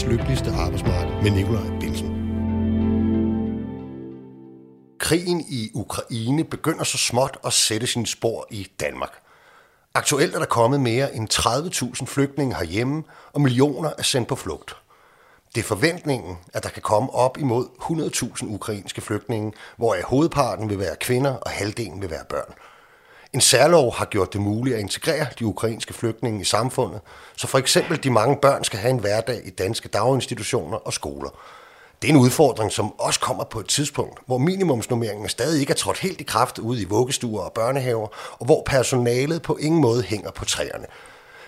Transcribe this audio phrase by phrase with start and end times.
[0.00, 2.08] verdens lykkeligste arbejdsmarked med Nikolaj Bilsen.
[4.98, 9.12] Krigen i Ukraine begynder så småt at sætte sine spor i Danmark.
[9.94, 13.02] Aktuelt er der kommet mere end 30.000 flygtninge herhjemme,
[13.32, 14.76] og millioner er sendt på flugt.
[15.54, 17.66] Det er forventningen, at der kan komme op imod
[18.42, 22.54] 100.000 ukrainske flygtninge, hvor hovedparten vil være kvinder og halvdelen vil være børn.
[23.32, 27.00] En særlov har gjort det muligt at integrere de ukrainske flygtninge i samfundet,
[27.36, 31.30] så for eksempel de mange børn skal have en hverdag i danske daginstitutioner og skoler.
[32.02, 35.74] Det er en udfordring, som også kommer på et tidspunkt, hvor minimumsnummeringen stadig ikke er
[35.74, 40.02] trådt helt i kraft ude i vuggestuer og børnehaver, og hvor personalet på ingen måde
[40.02, 40.86] hænger på træerne.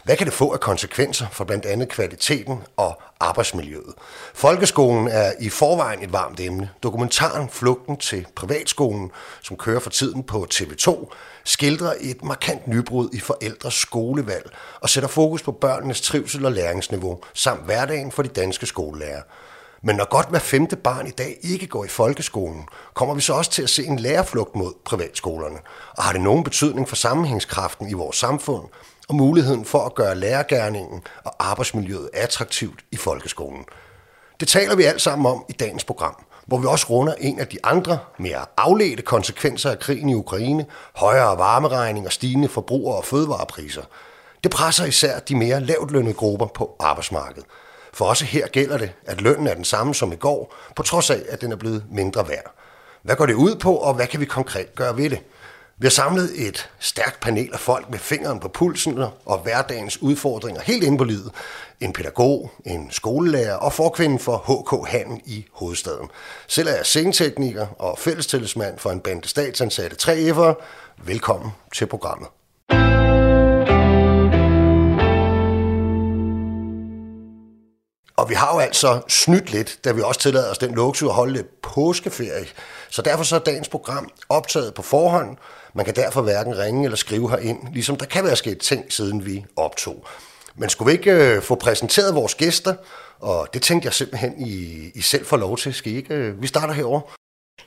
[0.05, 3.95] Hvad kan det få af konsekvenser for blandt andet kvaliteten og arbejdsmiljøet?
[4.35, 6.71] Folkeskolen er i forvejen et varmt emne.
[6.83, 9.11] Dokumentaren Flugten til privatskolen,
[9.43, 15.09] som kører for tiden på TV2, skildrer et markant nybrud i forældres skolevalg og sætter
[15.09, 19.23] fokus på børnenes trivsel og læringsniveau samt hverdagen for de danske skolelærer.
[19.83, 23.33] Men når godt hver femte barn i dag ikke går i folkeskolen, kommer vi så
[23.33, 25.59] også til at se en lærerflugt mod privatskolerne.
[25.97, 28.65] Og har det nogen betydning for sammenhængskraften i vores samfund
[29.09, 33.65] og muligheden for at gøre lærergærningen og arbejdsmiljøet attraktivt i folkeskolen?
[34.41, 37.47] Det taler vi alt sammen om i dagens program, hvor vi også runder en af
[37.47, 43.05] de andre mere afledte konsekvenser af krigen i Ukraine, højere varmeregning og stigende forbruger- og
[43.05, 43.83] fødevarepriser.
[44.43, 47.45] Det presser især de mere lavtlønnede grupper på arbejdsmarkedet–
[47.93, 51.11] for også her gælder det, at lønnen er den samme som i går, på trods
[51.11, 52.55] af, at den er blevet mindre værd.
[53.03, 55.19] Hvad går det ud på, og hvad kan vi konkret gøre ved det?
[55.83, 60.63] Vi har samlet et stærkt panel af folk med fingeren på pulsen og hverdagens udfordringer
[60.63, 61.31] helt inde på livet.
[61.81, 66.09] En pædagog, en skolelærer og forkvinden for HK Handel i hovedstaden.
[66.47, 70.55] Selv er jeg sengtekniker og fællestillidsmand for en bande statsansatte 3F'ere.
[71.05, 72.29] Velkommen til programmet.
[78.17, 81.15] Og vi har jo altså snydt lidt, da vi også tillader os den luksus at
[81.15, 82.47] holde lidt påskeferie.
[82.91, 85.37] Så derfor så er dagens program optaget på forhånd.
[85.75, 89.27] Man kan derfor hverken ringe eller skrive herind, ligesom der kan være sket ting, siden
[89.27, 90.07] vi optog.
[90.55, 92.75] Men skulle vi ikke øh, få præsenteret vores gæster?
[93.21, 95.75] Og det tænkte jeg simpelthen, I, I selv får lov til.
[95.75, 96.15] Skal I ikke?
[96.15, 97.01] Øh, vi starter herover.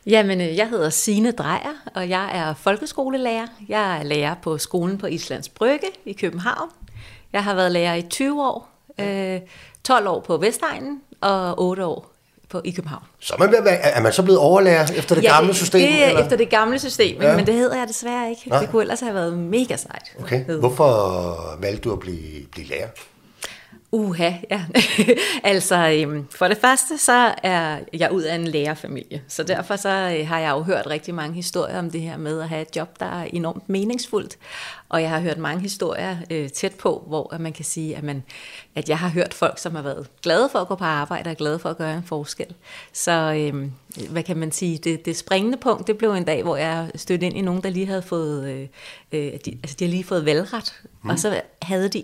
[0.06, 3.48] Jamen, øh, jeg hedder Sine Drejer, og jeg er folkeskolelærer.
[3.70, 6.70] Jeg er lærer på skolen på Islands Brygge i København.
[7.34, 8.70] Jeg har været lærer i 20 år.
[9.00, 9.42] Øh,
[9.84, 12.15] 12 år på Vestegnen og 8 år
[12.50, 13.04] på, i København.
[13.20, 15.82] Så man, er man så blevet overlærer efter det ja, gamle system?
[15.82, 16.24] det er eller?
[16.24, 17.36] efter det gamle system, ja.
[17.36, 18.50] men det hedder jeg desværre ikke.
[18.50, 18.60] Nej.
[18.60, 20.12] Det kunne ellers have været mega sejt.
[20.20, 20.46] Okay.
[20.46, 22.88] Hvorfor valgte du at blive, blive lærer?
[23.96, 24.66] Uha, ja.
[25.44, 29.90] altså, øhm, for det første, så er jeg ud af en lærerfamilie, så derfor så
[30.20, 32.76] øh, har jeg jo hørt rigtig mange historier om det her med at have et
[32.76, 34.38] job, der er enormt meningsfuldt.
[34.90, 38.24] Og jeg har hørt mange historier øh, tæt på, hvor man kan sige, at, man,
[38.76, 41.38] at jeg har hørt folk, som har været glade for at gå på arbejde og
[41.38, 42.54] glade for at gøre en forskel.
[42.94, 43.70] Så øh,
[44.10, 47.26] hvad kan man sige, det, det springende punkt, det blev en dag, hvor jeg stødte
[47.26, 48.68] ind i nogen, der lige havde fået, øh,
[49.12, 51.10] øh de, altså de havde lige fået valgret, mm.
[51.10, 52.04] og så havde de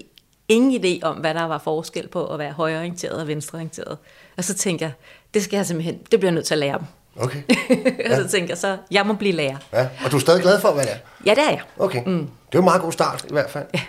[0.52, 3.98] ingen idé om, hvad der var forskel på at være højreorienteret og venstreorienteret.
[4.38, 4.94] Og så tænker jeg,
[5.34, 6.86] det skal jeg simpelthen, det bliver jeg nødt til at lære dem.
[7.24, 7.42] Okay.
[7.70, 8.10] Ja.
[8.12, 9.58] og så tænker jeg så, jeg må blive lærer.
[9.74, 9.88] Ja.
[10.06, 10.98] Og du er stadig glad for at være lærer?
[11.26, 11.62] Ja, det er jeg.
[11.80, 12.04] Okay.
[12.06, 12.30] Mm.
[12.52, 13.66] Det er en meget god start i hvert fald.
[13.74, 13.82] Ja.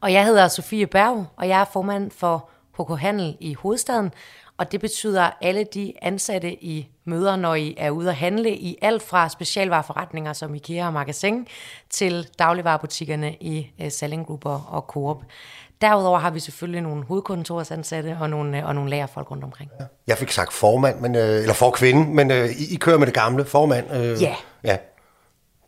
[0.00, 2.48] Og jeg hedder Sofie Berg, og jeg er formand for
[2.78, 4.12] HK Handel i hovedstaden,
[4.58, 8.78] og det betyder alle de ansatte i møder, når I er ude at handle i
[8.82, 11.46] alt fra specialvareforretninger som IKEA og Magasin
[11.90, 15.22] til dagligvarerbutikkerne i uh, Sallinggrupper og Coop.
[15.80, 19.70] Derudover har vi selvfølgelig nogle hovedkontorsansatte og nogle, og nogle lærerfolk rundt omkring.
[20.06, 23.06] Jeg fik sagt formand, men, øh, eller for kvinde, men øh, I, I kører med
[23.06, 23.92] det gamle formand.
[23.92, 24.34] Øh, ja.
[24.64, 24.76] ja.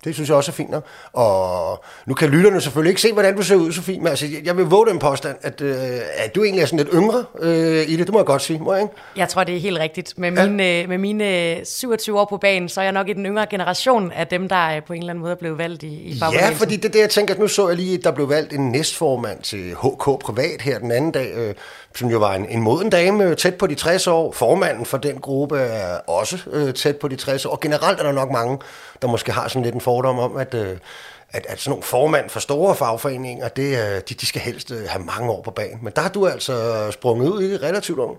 [0.05, 0.85] Det synes jeg også er fint nok.
[1.13, 4.57] Og nu kan lytterne selvfølgelig ikke se, hvordan du ser ud, Sofie, men altså, jeg
[4.57, 5.77] vil våge den påstand, at, øh,
[6.17, 8.07] at du egentlig er sådan lidt yngre øh, i det.
[8.07, 8.95] Det må jeg godt sige, må jeg ikke?
[9.17, 10.19] Jeg tror, det er helt rigtigt.
[10.19, 13.27] Med, mine, øh, med mine 27 år på banen, så er jeg nok i den
[13.27, 15.87] yngre generation af dem, der øh, på en eller anden måde er blevet valgt i,
[15.87, 18.11] i Ja, fordi det er det, jeg tænker, at nu så jeg lige, at der
[18.11, 21.55] blev valgt en næstformand til HK Privat her den anden dag, øh,
[21.95, 24.33] som jo var en, en moden dame, øh, tæt på de 60 år.
[24.33, 27.51] Formanden for den gruppe er også øh, tæt på de 60 år.
[27.51, 28.59] Og generelt er der nok mange,
[29.03, 30.77] der måske har sådan lidt en fordom om, at, øh,
[31.37, 34.85] at, at sådan nogle formand for store fagforeninger, det, øh, de, de skal helst øh,
[34.89, 35.79] have mange år på banen.
[35.83, 36.55] Men der har du altså
[36.91, 38.19] sprunget ud i relativt ung.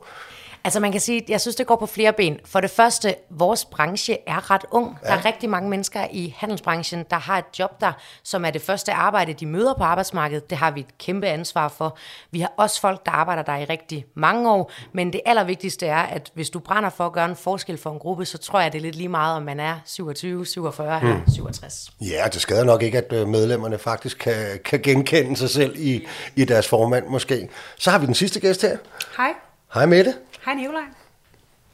[0.64, 2.40] Altså man kan sige, jeg synes, det går på flere ben.
[2.46, 4.98] For det første, vores branche er ret ung.
[5.04, 5.08] Ja.
[5.08, 7.92] Der er rigtig mange mennesker i handelsbranchen, der har et job der,
[8.24, 10.50] som er det første arbejde, de møder på arbejdsmarkedet.
[10.50, 11.98] Det har vi et kæmpe ansvar for.
[12.32, 14.72] Vi har også folk, der arbejder der i rigtig mange år.
[14.94, 18.00] Men det allervigtigste er, at hvis du brænder for at gøre en forskel for en
[18.00, 21.22] gruppe, så tror jeg, det er lidt lige meget, om man er 27, 47 eller
[21.36, 21.92] 67.
[22.02, 26.08] Ja, det skader nok ikke, at øh, medlemmerne faktisk kan, kan genkende sig selv i,
[26.36, 27.50] i deres formand måske.
[27.78, 28.78] Så har vi den sidste gæst her.
[29.18, 29.30] Hej.
[29.74, 30.14] Hej Mette.
[30.50, 30.84] Hej Nicolaj.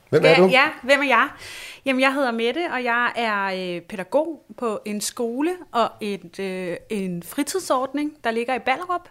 [0.09, 0.47] Hvem er du?
[0.47, 1.29] Ja, hvem er jeg?
[1.85, 6.77] Jamen, jeg hedder Mette, og jeg er øh, pædagog på en skole og et, øh,
[6.89, 9.09] en fritidsordning, der ligger i Ballerup.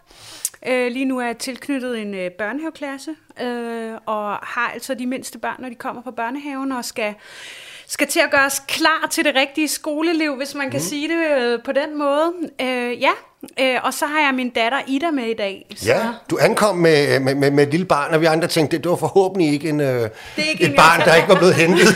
[0.67, 5.37] Øh, lige nu er jeg tilknyttet en øh, børnehaveklasse, øh, og har altså de mindste
[5.39, 7.15] børn, når de kommer på børnehaven, og skal
[7.87, 10.83] skal til at gøre os klar til det rigtige skoleliv, hvis man kan mm.
[10.83, 12.33] sige det øh, på den måde.
[12.61, 13.11] Øh, ja,
[13.59, 15.65] øh, og så har jeg min datter Ida med i dag.
[15.75, 15.85] Så.
[15.85, 18.83] Ja, du ankom med, med, med, med et lille barn, og vi andre tænkte, det,
[18.83, 21.87] det var forhåbentlig ikke, en, øh, ikke et en, barn, der ikke var blevet hentet.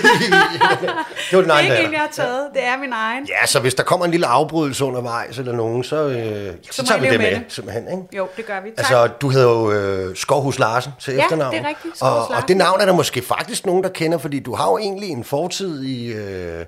[1.31, 2.47] Det var den det er ikke en, jeg har taget.
[2.53, 3.25] Det er min egen.
[3.25, 6.55] Ja, så hvis der kommer en lille afbrydelse undervejs eller nogen, så, øh, ja, så,
[6.71, 7.87] så tager vi det med, med simpelthen.
[7.91, 8.17] Ikke?
[8.17, 8.69] Jo, det gør vi.
[8.69, 8.77] Tak.
[8.77, 11.53] Altså, du hedder jo øh, Skovhus Larsen til ja, efternavn.
[11.55, 12.01] det er rigtigt.
[12.01, 14.77] Og, og det navn er der måske faktisk nogen, der kender, fordi du har jo
[14.77, 16.07] egentlig en fortid i...
[16.07, 16.65] Øh,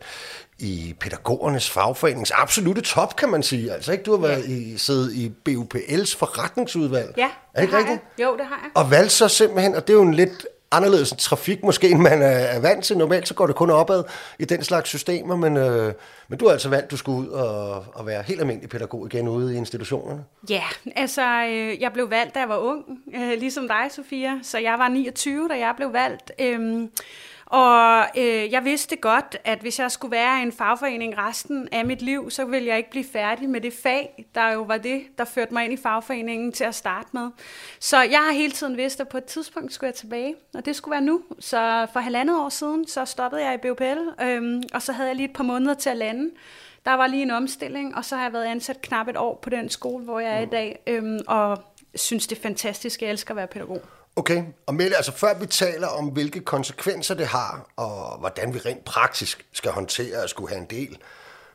[0.61, 3.71] i pædagogernes fagforenings absolute top, kan man sige.
[3.73, 4.53] Altså ikke, du har været ja.
[4.53, 7.13] i, siddet i BUPL's forretningsudvalg.
[7.17, 8.01] Ja, er det ikke rigtigt?
[8.17, 8.25] Jeg.
[8.25, 8.71] Jo, det har jeg.
[8.75, 12.21] Og valgte så simpelthen, og det er jo en lidt anderledes trafik måske, end man
[12.21, 12.97] er vant til.
[12.97, 14.03] Normalt så går det kun opad
[14.39, 15.93] i den slags systemer, men, øh,
[16.27, 19.07] men du har altså valgt, at du skulle ud og, og være helt almindelig pædagog
[19.13, 20.23] igen ude i institutionerne.
[20.49, 20.63] Ja,
[20.95, 22.85] altså øh, jeg blev valgt, da jeg var ung,
[23.15, 24.39] øh, ligesom dig, Sofia.
[24.43, 26.31] Så jeg var 29, da jeg blev valgt.
[26.39, 26.87] Øh,
[27.51, 31.85] og øh, jeg vidste godt, at hvis jeg skulle være i en fagforening resten af
[31.85, 35.01] mit liv, så ville jeg ikke blive færdig med det fag, der jo var det,
[35.17, 37.29] der førte mig ind i fagforeningen til at starte med.
[37.79, 40.75] Så jeg har hele tiden vidst, at på et tidspunkt skulle jeg tilbage, og det
[40.75, 41.21] skulle være nu.
[41.39, 45.15] Så for halvandet år siden, så stoppede jeg i BUPL, øhm, og så havde jeg
[45.15, 46.29] lige et par måneder til at lande.
[46.85, 49.49] Der var lige en omstilling, og så har jeg været ansat knap et år på
[49.49, 51.63] den skole, hvor jeg er i dag, øhm, og
[51.95, 53.01] synes det er fantastisk.
[53.01, 53.81] Jeg elsker at være pædagog.
[54.15, 58.59] Okay, og Mette, altså før vi taler om, hvilke konsekvenser det har, og hvordan vi
[58.59, 60.97] rent praktisk skal håndtere at skulle have en del,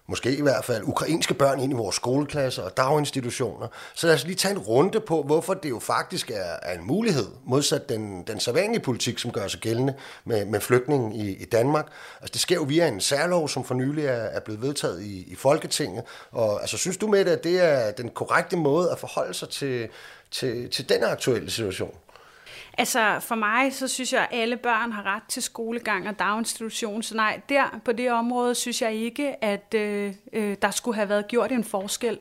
[0.09, 3.69] måske i hvert fald, ukrainske børn ind i vores skoleklasser og daginstitutioner.
[3.95, 6.87] Så lad os lige tage en runde på, hvorfor det jo faktisk er, er en
[6.87, 9.95] mulighed, modsat den, den sædvanlige politik, som gør sig gældende
[10.25, 11.87] med, med flygtningen i, i Danmark.
[12.21, 15.33] Altså det sker jo via en særlov, som for nylig er, er blevet vedtaget i,
[15.33, 16.05] i Folketinget.
[16.33, 19.89] Og altså, synes du med at det er den korrekte måde at forholde sig til,
[20.31, 21.95] til, til den aktuelle situation?
[22.79, 27.03] Altså for mig, så synes jeg, at alle børn har ret til skolegang og daginstitution.
[27.03, 31.09] Så nej, der på det område synes jeg ikke, at øh, øh, der skulle have
[31.09, 32.19] været gjort en forskel.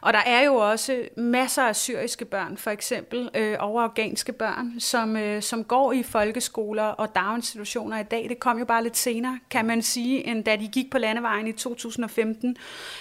[0.00, 4.80] Og der er jo også masser af syriske børn, for eksempel, øh, over afghanske børn,
[4.80, 8.26] som, øh, som går i folkeskoler og daginstitutioner i dag.
[8.28, 11.46] Det kom jo bare lidt senere, kan man sige, end da de gik på landevejen
[11.46, 12.56] i 2015.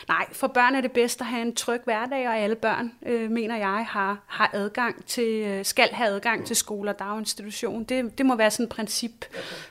[0.08, 3.32] Nej, for børn er det bedst at have en tryg hverdag, og alle børn, øh,
[3.32, 7.84] mener jeg, har, har adgang til, øh, skal have adgang til skoler og daginstitution.
[7.84, 9.26] Det, det må være sådan et princip,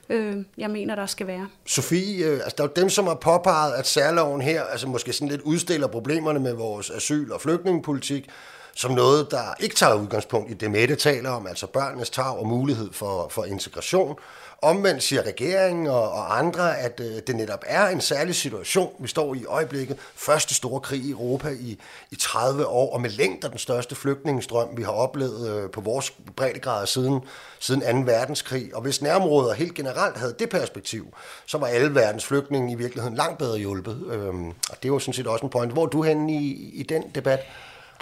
[0.09, 1.49] øh, jeg mener, der skal være.
[1.67, 5.13] Sofie, øh, altså der er jo dem, som har påpeget, at særloven her altså måske
[5.13, 8.29] sådan lidt udstiller problemerne med vores asyl- og flygtningepolitik,
[8.77, 12.47] som noget, der ikke tager udgangspunkt i det, Mette taler om, altså børnenes tag og
[12.47, 14.17] mulighed for, for integration,
[14.65, 19.09] Omvendt siger regeringen og, og andre, at øh, det netop er en særlig situation, vi
[19.09, 19.97] står i i øjeblikket.
[20.15, 21.79] Første store krig i Europa i,
[22.11, 26.13] i 30 år, og med længder den største flygtningestrøm, vi har oplevet øh, på vores
[26.37, 27.21] breddegrader siden,
[27.59, 28.13] siden 2.
[28.13, 28.75] verdenskrig.
[28.75, 31.15] Og hvis nærområder helt generelt havde det perspektiv,
[31.47, 34.07] så var alle verdens flygtninge i virkeligheden langt bedre hjulpet.
[34.11, 35.73] Øhm, og det var sådan set også en point.
[35.73, 37.41] Hvor er du henne i, i den debat?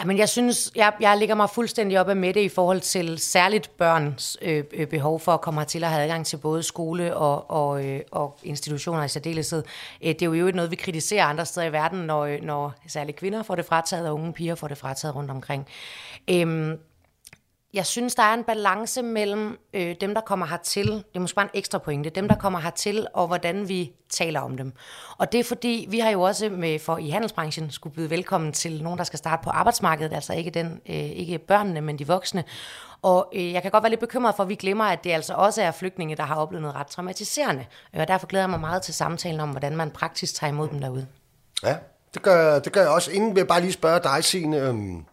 [0.07, 3.19] Men jeg synes, jeg, jeg ligger mig fuldstændig op af med det i forhold til
[3.19, 7.17] særligt børns øh, øh, behov for at komme hertil og have adgang til både skole
[7.17, 9.65] og, og, øh, og institutioner i særdeleshed.
[10.03, 13.19] Øh, det er jo noget, vi kritiserer andre steder i verden, når, øh, når særligt
[13.19, 15.67] kvinder får det frataget, og unge piger får det frataget rundt omkring.
[16.31, 16.77] Øh,
[17.75, 21.35] jeg synes, der er en balance mellem øh, dem, der kommer hertil, det er måske
[21.35, 24.73] bare en ekstra pointe, dem, der kommer hertil, og hvordan vi taler om dem.
[25.19, 28.53] Og det er fordi, vi har jo også med, for i handelsbranchen skulle byde velkommen
[28.53, 32.07] til nogen, der skal starte på arbejdsmarkedet, altså ikke, den, øh, ikke børnene, men de
[32.07, 32.45] voksne.
[33.03, 35.35] Og øh, jeg kan godt være lidt bekymret for, at vi glemmer, at det altså
[35.35, 37.67] også er flygtninge, der har oplevet noget ret traumatiserende.
[37.95, 40.69] Øh, og derfor glæder jeg mig meget til samtalen om, hvordan man praktisk tager imod
[40.69, 41.07] dem derude.
[41.63, 41.77] Ja,
[42.15, 43.11] det gør, det gør jeg også.
[43.11, 45.05] Inden vil jeg bare lige spørge dig, Signe, øhm,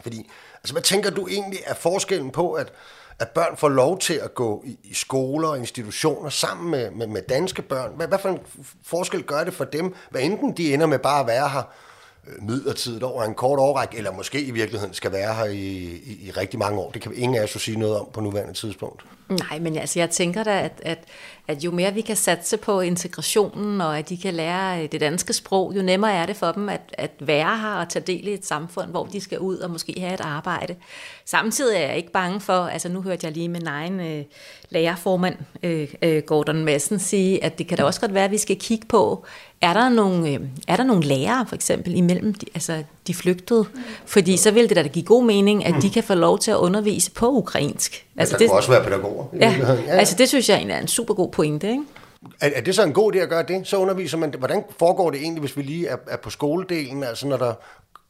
[0.00, 0.30] fordi
[0.64, 2.72] Altså, hvad tænker du egentlig er forskellen på, at,
[3.18, 7.06] at børn får lov til at gå i, i skoler og institutioner sammen med, med,
[7.06, 7.92] med danske børn?
[7.96, 8.38] Hvad, hvad for en
[8.84, 11.62] forskel gør det for dem, hvad enten de ender med bare at være her
[12.26, 16.26] øh, midlertidigt over en kort årrække, eller måske i virkeligheden skal være her i, i,
[16.26, 16.90] i rigtig mange år?
[16.90, 19.04] Det kan ingen af os sige noget om på nuværende tidspunkt.
[19.28, 20.98] Nej, men altså jeg tænker da, at, at,
[21.48, 25.00] at jo mere vi kan satse på integrationen, og at de kan lære øh, det
[25.00, 28.28] danske sprog, jo nemmere er det for dem at, at være her og tage del
[28.28, 30.76] i et samfund, hvor de skal ud og måske have et arbejde.
[31.24, 34.24] Samtidig er jeg ikke bange for, altså nu hørte jeg lige min egen øh,
[34.70, 38.38] lærerformand, øh, øh, Gordon Madsen, sige, at det kan da også godt være, at vi
[38.38, 39.26] skal kigge på,
[39.64, 43.64] er der nogle, øh, er der nogle lærere for eksempel imellem de, altså de flygtede.
[44.06, 46.56] Fordi så ville det da give god mening, at de kan få lov til at
[46.56, 48.06] undervise på ukrainsk.
[48.16, 49.24] Altså, der det, også være pædagoger.
[49.40, 51.70] Ja, ja, ja, altså det synes jeg egentlig er en super god pointe.
[51.70, 51.82] Ikke?
[52.40, 53.66] Er, er det så en god idé at gøre det?
[53.66, 54.38] Så underviser man det.
[54.38, 57.04] Hvordan foregår det egentlig, hvis vi lige er, er på skoledelen?
[57.04, 57.54] Altså når der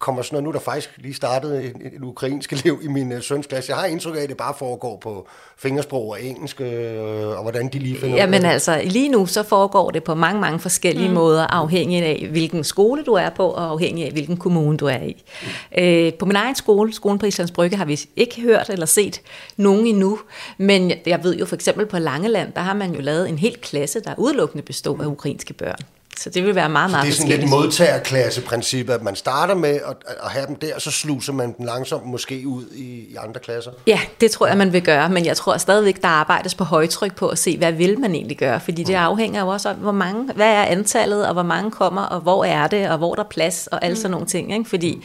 [0.04, 3.20] kommer sådan noget, nu der faktisk lige startet en, en ukrainsk elev i min uh,
[3.20, 3.72] søns klasse.
[3.72, 7.68] Jeg har indtryk af, at det bare foregår på fingersprog og engelsk, øh, og hvordan
[7.68, 11.14] de lige finder Jamen altså, lige nu så foregår det på mange, mange forskellige mm.
[11.14, 15.02] måder, afhængig af, hvilken skole du er på, og afhængig af, hvilken kommune du er
[15.02, 15.24] i.
[15.42, 15.82] Mm.
[15.82, 19.20] Øh, på min egen skole, skolen på Islands Brygge, har vi ikke hørt eller set
[19.56, 20.18] nogen endnu,
[20.58, 23.56] men jeg ved jo for eksempel på Langeland, der har man jo lavet en hel
[23.62, 25.78] klasse, der udelukkende består af ukrainske børn.
[26.18, 29.74] Så det vil være meget, meget Det er sådan lidt modtagerklasseprincip, at man starter med
[29.74, 33.16] at, at have dem der, og så sluser man dem langsomt måske ud i, i
[33.24, 33.70] andre klasser?
[33.86, 37.14] Ja, det tror jeg, man vil gøre, men jeg tror stadigvæk, der arbejdes på højtryk
[37.14, 39.02] på at se, hvad vil man egentlig gøre, fordi det mm.
[39.02, 42.44] afhænger jo også af, hvor mange, hvad er antallet, og hvor mange kommer, og hvor
[42.44, 44.00] er det, og hvor er der plads, og alle mm.
[44.00, 44.70] sådan nogle ting, ikke?
[44.70, 45.04] fordi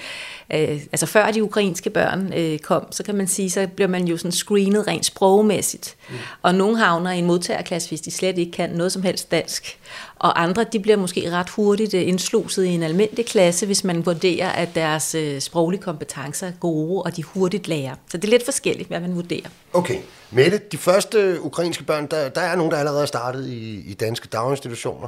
[0.54, 4.08] øh, altså før de ukrainske børn øh, kom, så kan man sige, så bliver man
[4.08, 5.96] jo sådan screenet rent sprogmæssigt.
[6.10, 6.16] Mm.
[6.42, 9.80] Og nogle havner i en modtagerklasse, hvis de slet ikke kan noget som helst dansk.
[10.16, 14.06] Og andre, de bliver måske ret hurtigt øh, indsluset i en almindelig klasse, hvis man
[14.06, 17.96] vurderer, at deres øh, sproglige kompetencer er gode, og de hurtigt lærer.
[18.12, 19.50] Så det er lidt forskelligt, hvad man vurderer.
[19.74, 19.98] Okay.
[20.32, 23.94] Mette, de første ukrainske børn, der, der er nogen, der allerede er startet i, i
[23.94, 25.08] danske daginstitutioner.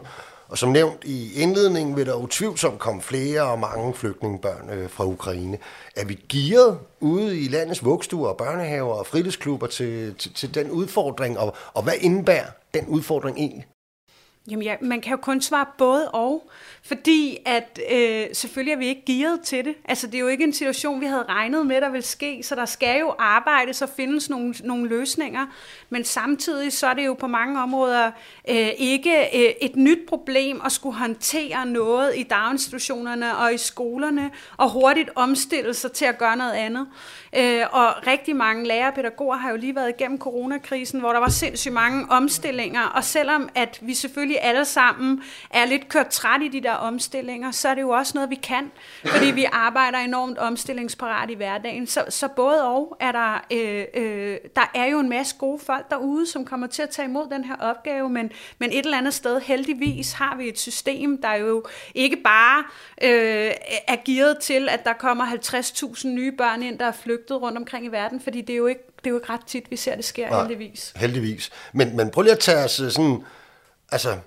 [0.51, 5.05] Og som nævnt i indledningen vil der utvivlsomt komme flere og mange flygtningebørn øh, fra
[5.05, 5.57] Ukraine.
[5.95, 10.71] Er vi gearet ude i landets vugstuer og børnehaver og fritidsklubber til, til, til den
[10.71, 13.65] udfordring, og, og hvad indebærer den udfordring egentlig?
[14.49, 16.43] Jamen ja, man kan jo kun svare både og,
[16.83, 19.75] fordi at øh, selvfølgelig er vi ikke gearet til det.
[19.85, 22.55] Altså det er jo ikke en situation, vi havde regnet med, der vil ske, så
[22.55, 25.45] der skal jo arbejdes og findes nogle, nogle løsninger.
[25.89, 28.11] Men samtidig så er det jo på mange områder
[28.49, 34.31] øh, ikke øh, et nyt problem at skulle håndtere noget i daginstitutionerne og i skolerne
[34.57, 36.87] og hurtigt omstille sig til at gøre noget andet.
[37.37, 41.19] Øh, og rigtig mange lærere og pædagoger har jo lige været igennem coronakrisen, hvor der
[41.19, 46.41] var sindssygt mange omstillinger, og selvom at vi selvfølgelig alle sammen er lidt kørt træt
[46.41, 48.71] i de der omstillinger, så er det jo også noget, vi kan,
[49.05, 51.87] fordi vi arbejder enormt omstillingsparat i hverdagen.
[51.87, 55.89] Så, så både og er der, øh, øh, der er jo en masse gode folk
[55.89, 59.13] derude, som kommer til at tage imod den her opgave, men, men et eller andet
[59.13, 61.63] sted heldigvis har vi et system, der jo
[61.95, 62.63] ikke bare
[63.01, 63.51] øh,
[63.87, 67.85] er gearet til, at der kommer 50.000 nye børn ind, der er flygtet rundt omkring
[67.85, 69.95] i verden, fordi det er jo ikke, det er jo ikke ret tit, vi ser
[69.95, 70.93] det sker, Nej, heldigvis.
[70.95, 71.51] Heldigvis.
[71.73, 73.23] Men, men prøv lige at tage os øh, sådan,
[73.91, 74.17] altså,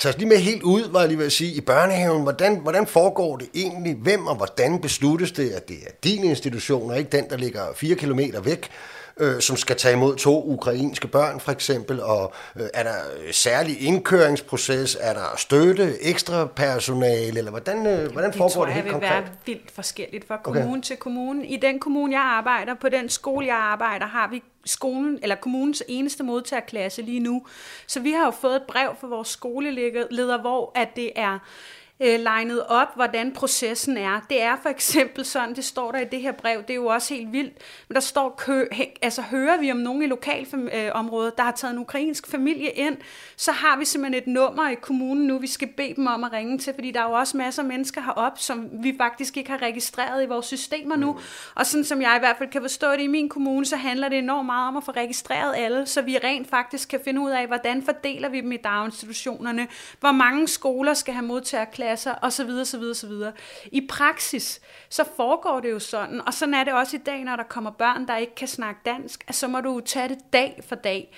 [0.00, 2.22] tage os lige med helt ud, var jeg lige ved at sige, i børnehaven.
[2.22, 3.94] Hvordan, hvordan foregår det egentlig?
[3.94, 7.62] Hvem og hvordan besluttes det, at det er din institution, og ikke den, der ligger
[7.74, 8.70] fire kilometer væk?
[9.20, 12.96] Øh, som skal tage imod to ukrainske børn for eksempel, og øh, er der
[13.32, 18.92] særlig indkøringsproces, er der støtte, ekstra personale, eller hvordan, øh, hvordan foregår det, det helt
[18.92, 19.10] konkret?
[19.10, 20.82] Det vil være vildt forskelligt fra kommune okay.
[20.82, 21.46] til kommune.
[21.46, 25.82] I den kommune, jeg arbejder, på den skole, jeg arbejder, har vi skolen, eller kommunens
[25.88, 27.46] eneste modtagerklasse lige nu.
[27.86, 31.38] Så vi har jo fået et brev fra vores skoleleder, hvor at det er
[32.00, 34.20] øh, legnet op, hvordan processen er.
[34.30, 36.86] Det er for eksempel sådan, det står der i det her brev, det er jo
[36.86, 37.52] også helt vildt,
[37.88, 38.66] men der står, kø,
[39.02, 42.96] altså hører vi om nogen i lokalområdet, der har taget en ukrainsk familie ind,
[43.36, 46.32] så har vi simpelthen et nummer i kommunen nu, vi skal bede dem om at
[46.32, 49.50] ringe til, fordi der er jo også masser af mennesker herop, som vi faktisk ikke
[49.50, 51.18] har registreret i vores systemer nu,
[51.54, 54.08] og sådan som jeg i hvert fald kan forstå det i min kommune, så handler
[54.08, 57.30] det enormt meget om at få registreret alle, så vi rent faktisk kan finde ud
[57.30, 59.68] af, hvordan fordeler vi dem i daginstitutionerne,
[60.00, 62.50] hvor mange skoler skal have modtagerklasser, klasser osv.
[62.60, 62.82] osv.
[62.82, 63.12] osv.
[63.72, 67.36] I praksis, så foregår det jo sådan, og sådan er det også i dag, når
[67.36, 70.60] der kommer børn, der ikke kan snakke dansk, at så må du tage det dag
[70.68, 71.16] for dag.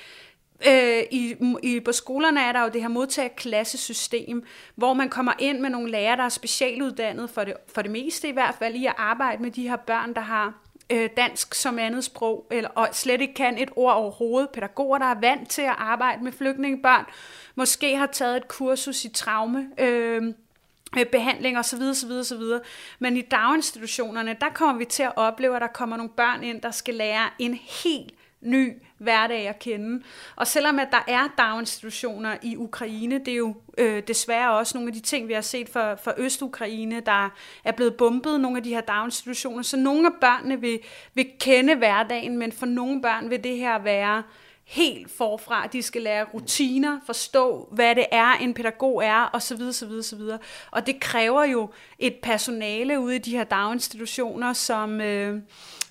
[0.66, 5.60] Øh, i, i, på skolerne er der jo det her modtagerklassesystem, hvor man kommer ind
[5.60, 8.86] med nogle lærere, der er specialuddannet for det, for det meste i hvert fald, i
[8.86, 10.62] at arbejde med de her børn, der har
[10.92, 14.50] øh, dansk som andet sprog, eller, og slet ikke kan et ord overhovedet.
[14.50, 17.04] Pædagoger, der er vant til at arbejde med flygtningebørn,
[17.54, 20.34] måske har taget et kursus i traume, øh,
[21.12, 21.82] behandling osv.
[21.82, 22.10] osv.
[22.10, 22.42] osv.
[22.98, 26.60] Men i daginstitutionerne, der kommer vi til at opleve, at der kommer nogle børn ind,
[26.60, 30.02] der skal lære en helt ny hverdag at kende.
[30.36, 34.88] Og selvom at der er daginstitutioner i Ukraine, det er jo øh, desværre også nogle
[34.88, 37.28] af de ting, vi har set for, for Øst-Ukraine, der
[37.64, 40.78] er blevet bombet, nogle af de her daginstitutioner, så nogle af børnene vil,
[41.14, 44.22] vil kende hverdagen, men for nogle børn vil det her være
[44.72, 45.66] helt forfra.
[45.66, 49.62] De skal lære rutiner, forstå, hvad det er, en pædagog er, osv.
[49.62, 50.20] osv., osv.
[50.70, 55.40] Og det kræver jo et personale ude i de her daginstitutioner, som, øh,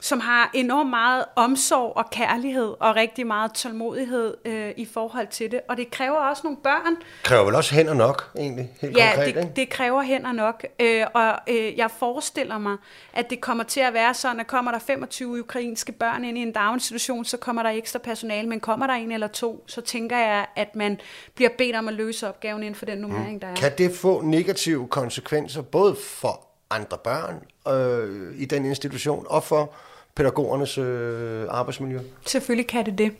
[0.01, 5.51] som har enormt meget omsorg og kærlighed og rigtig meget tålmodighed øh, i forhold til
[5.51, 5.59] det.
[5.69, 6.95] Og det kræver også nogle børn.
[7.23, 9.53] Kræver vel også hænder nok, egentlig, helt ja, konkret, det, ikke?
[9.55, 10.65] det kræver hænder nok.
[10.79, 12.77] Øh, og øh, jeg forestiller mig,
[13.13, 16.41] at det kommer til at være sådan, at kommer der 25 ukrainske børn ind i
[16.41, 20.17] en daginstitution, så kommer der ekstra personale, men kommer der en eller to, så tænker
[20.17, 20.99] jeg, at man
[21.35, 23.39] bliver bedt om at løse opgaven inden for den nummering, mm.
[23.39, 23.55] der er.
[23.55, 29.73] Kan det få negative konsekvenser, både for andre børn øh, i den institution, og for
[30.15, 31.99] pædagogernes øh, arbejdsmiljø?
[32.25, 33.11] Selvfølgelig kan det det.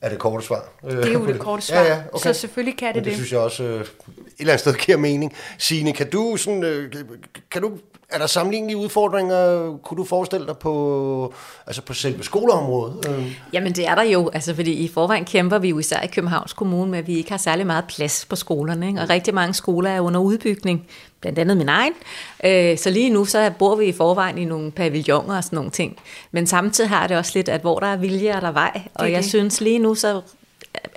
[0.00, 0.68] Er det korte svar?
[0.84, 1.76] Det er jo det korte svar.
[1.82, 2.32] Ja, ja, okay.
[2.32, 3.10] Så selvfølgelig kan det Men det.
[3.10, 3.14] det.
[3.16, 3.86] synes jeg også øh, et
[4.38, 5.32] eller andet sted giver mening.
[5.58, 6.92] Signe, kan du sådan, øh,
[7.50, 7.78] kan du,
[8.12, 11.34] er der sammenlignelige udfordringer, kunne du forestille dig på,
[11.66, 13.08] altså på selve skoleområdet?
[13.08, 13.36] Øh.
[13.52, 16.52] Jamen det er der jo, altså fordi i forvejen kæmper vi jo især i Københavns
[16.52, 19.00] Kommune med, at vi ikke har særlig meget plads på skolerne, ikke?
[19.00, 20.86] og rigtig mange skoler er under udbygning,
[21.20, 21.92] blandt andet min egen.
[22.44, 25.70] Øh, så lige nu så bor vi i forvejen i nogle pavilloner og sådan nogle
[25.70, 25.96] ting.
[26.30, 28.80] Men samtidig har det også lidt, at hvor der er vilje, er der vej.
[28.94, 29.28] Og jeg det.
[29.28, 30.20] synes lige nu så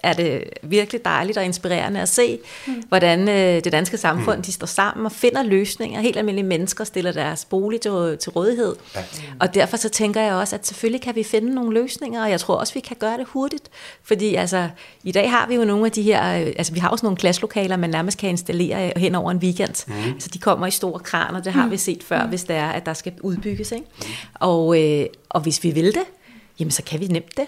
[0.04, 2.84] er det virkelig dejligt og inspirerende at se, mm.
[2.88, 4.44] hvordan øh, det danske samfund mm.
[4.44, 6.02] de står sammen og finder løsninger.
[6.02, 8.76] Helt almindelige mennesker stiller deres bolig til, til rådighed.
[8.96, 9.04] Ja.
[9.40, 12.40] Og derfor så tænker jeg også, at selvfølgelig kan vi finde nogle løsninger, og jeg
[12.40, 13.70] tror også, vi kan gøre det hurtigt.
[14.04, 14.70] Fordi altså,
[15.04, 17.18] i dag har vi jo nogle af de her, øh, altså vi har også nogle
[17.18, 19.88] klasselokaler, man nærmest kan installere hen over en weekend.
[19.88, 20.14] Mm.
[20.14, 21.72] Altså de kommer i store kraner, det har mm.
[21.72, 22.30] vi set før, mm.
[22.30, 23.72] hvis det er, at der skal udbygges.
[23.72, 23.86] Ikke?
[24.34, 26.04] Og, øh, og hvis vi vil det,
[26.60, 27.46] jamen så kan vi nemt det.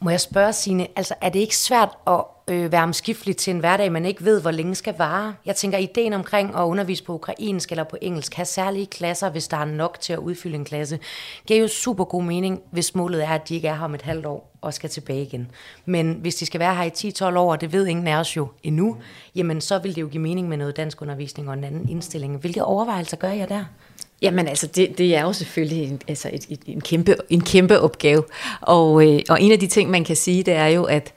[0.00, 3.60] Må jeg spørge, Signe, altså er det ikke svært at øh, være omskiftelig til en
[3.60, 5.34] hverdag, man ikke ved, hvor længe skal vare?
[5.44, 9.48] Jeg tænker, ideen omkring at undervise på ukrainsk eller på engelsk, have særlige klasser, hvis
[9.48, 10.98] der er nok til at udfylde en klasse,
[11.46, 14.02] giver jo super god mening, hvis målet er, at de ikke er her om et
[14.02, 15.50] halvt år og skal tilbage igen.
[15.84, 18.36] Men hvis de skal være her i 10-12 år, og det ved ingen af os
[18.36, 18.96] jo endnu,
[19.34, 22.36] jamen så vil det jo give mening med noget dansk undervisning og en anden indstilling.
[22.36, 23.64] Hvilke overvejelser gør jeg der?
[24.22, 27.80] Jamen altså, det, det er jo selvfølgelig en, altså et, et, en, kæmpe, en kæmpe
[27.80, 28.22] opgave.
[28.60, 31.12] Og, øh, og en af de ting, man kan sige, det er jo, at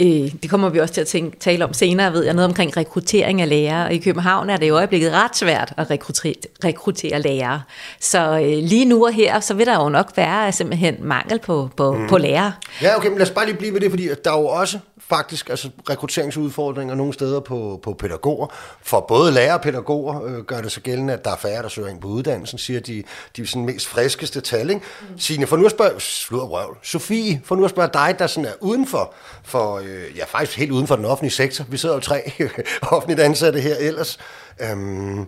[0.00, 2.76] øh, det kommer vi også til at tænke, tale om senere, ved jeg, noget omkring
[2.76, 3.86] rekruttering af lærere.
[3.86, 6.34] Og i København er det i øjeblikket ret svært at rekruttere,
[6.64, 7.62] rekruttere lærere.
[8.00, 11.70] Så øh, lige nu og her, så vil der jo nok være simpelthen mangel på,
[11.76, 12.08] på, mm.
[12.08, 12.52] på lærere.
[12.82, 14.78] Ja, okay, men lad os bare lige blive ved det, fordi der er jo også
[15.08, 18.46] faktisk altså rekrutteringsudfordringer nogle steder på, på pædagoger.
[18.82, 21.68] For både lærere og pædagoger øh, gør det så gældende, at der er færre, der
[21.68, 23.04] søger ind på uddannelsen, siger de,
[23.36, 24.70] de sådan mest friskeste tal.
[24.70, 24.82] Ikke?
[25.10, 25.18] Mm.
[25.18, 28.44] Signe, for nu at spørge, slud røv, Sofie, for nu at spørge dig, der sådan
[28.44, 31.64] er uden for, for øh, ja faktisk helt uden for den offentlige sektor.
[31.68, 32.32] Vi sidder jo tre
[32.82, 34.18] offentligt ansatte her ellers.
[34.60, 35.26] Øhm,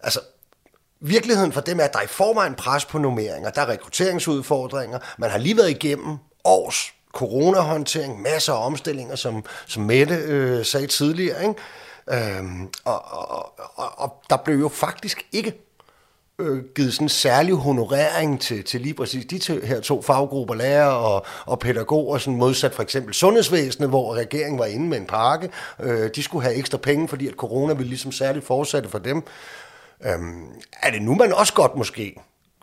[0.00, 0.20] altså,
[1.00, 4.98] virkeligheden for dem er, at der er i forvejen pres på nummeringer, der er rekrutteringsudfordringer,
[5.18, 10.86] man har lige været igennem års coronahåndtering, masser af omstillinger, som, som Mette øh, sagde
[10.86, 11.42] tidligere.
[11.42, 11.54] Ikke?
[12.38, 15.54] Øhm, og, og, og, og der blev jo faktisk ikke
[16.38, 20.54] øh, givet sådan en særlig honorering til, til lige præcis de to, her to faggrupper,
[20.54, 25.06] lærer og, og pædagoger, sådan modsat for eksempel sundhedsvæsenet, hvor regeringen var inde med en
[25.06, 25.50] pakke.
[25.80, 29.22] Øh, de skulle have ekstra penge, fordi at corona ville ligesom særligt fortsætte for dem.
[30.06, 30.46] Øhm,
[30.82, 32.16] er det nu, man også godt måske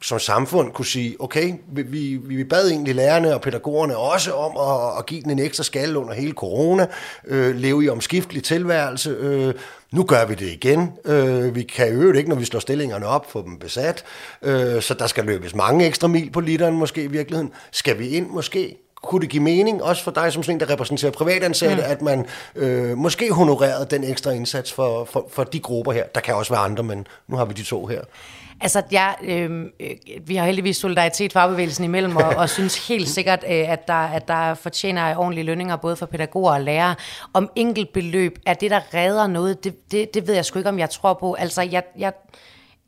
[0.03, 4.57] som samfund kunne sige, okay, vi, vi, vi bad egentlig lærerne og pædagogerne også om
[4.57, 6.87] at, at give den en ekstra skalle under hele corona,
[7.27, 9.09] øh, leve i omskiftelig tilværelse.
[9.09, 9.53] Øh,
[9.91, 10.91] nu gør vi det igen.
[11.05, 14.03] Øh, vi kan jo ikke, når vi slår stillingerne op, få dem besat.
[14.41, 17.51] Øh, så der skal løbes mange ekstra mil på literen måske i virkeligheden.
[17.71, 18.77] Skal vi ind måske?
[19.03, 21.91] kunne det give mening, også for dig som sådan en, der repræsenterer privatansatte, mm.
[21.91, 26.03] at man øh, måske honorerede den ekstra indsats for, for, for de grupper her.
[26.15, 28.01] Der kan også være andre, men nu har vi de to her.
[28.63, 29.89] Altså, jeg, øhm, øh,
[30.25, 34.27] vi har heldigvis solidaritet fagbevægelsen imellem, og, og synes helt sikkert, øh, at, der, at
[34.27, 36.95] der fortjener ordentlige lønninger, både for pædagoger og lærere.
[37.33, 40.69] Om enkelt beløb er det, der redder noget, det, det, det ved jeg sgu ikke,
[40.69, 41.33] om jeg tror på.
[41.33, 42.13] Altså, jeg, jeg,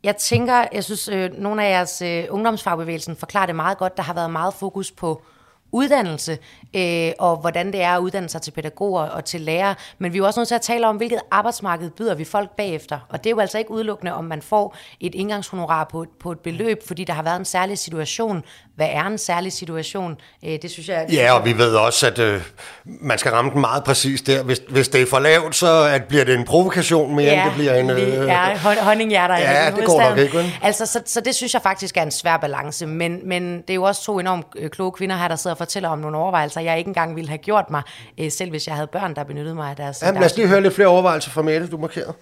[0.04, 3.96] jeg tænker, jeg synes, øh, nogle af jeres øh, ungdomsfagbevægelsen forklarer det meget godt.
[3.96, 5.22] Der har været meget fokus på
[5.72, 6.38] uddannelse,
[6.76, 9.74] øh, og hvordan det er at uddanne sig til pædagoger og til lærer.
[9.98, 12.50] Men vi er jo også nødt til at tale om, hvilket arbejdsmarked byder vi folk
[12.56, 12.98] bagefter.
[13.08, 16.38] Og det er jo altså ikke udelukkende, om man får et indgangshonorar på, på et
[16.40, 18.42] beløb, fordi der har været en særlig situation.
[18.76, 20.16] Hvad er en særlig situation?
[20.44, 21.06] Øh, det synes jeg...
[21.12, 22.40] Ja, og vi ved også, at øh,
[22.84, 24.42] man skal ramme den meget præcis der.
[24.42, 27.50] Hvis, hvis det er for lavt, så at bliver det en provokation mere, ja, end
[27.50, 27.90] det bliver en...
[27.90, 29.38] Øh, ja, honninghjerter.
[29.38, 30.58] Ja, det går nok ikke.
[30.62, 32.86] Altså, så, så det synes jeg faktisk er en svær balance.
[32.86, 35.58] Men, men det er jo også to enormt øh, kloge kvinder her, der sidder og
[35.58, 37.82] fortæller om nogle overvejelser, jeg ikke engang ville have gjort mig,
[38.18, 40.02] øh, selv hvis jeg havde børn, der benyttede mig af deres...
[40.02, 42.14] Jamen, lad os lige høre lidt flere overvejelser fra Mette, du markerede.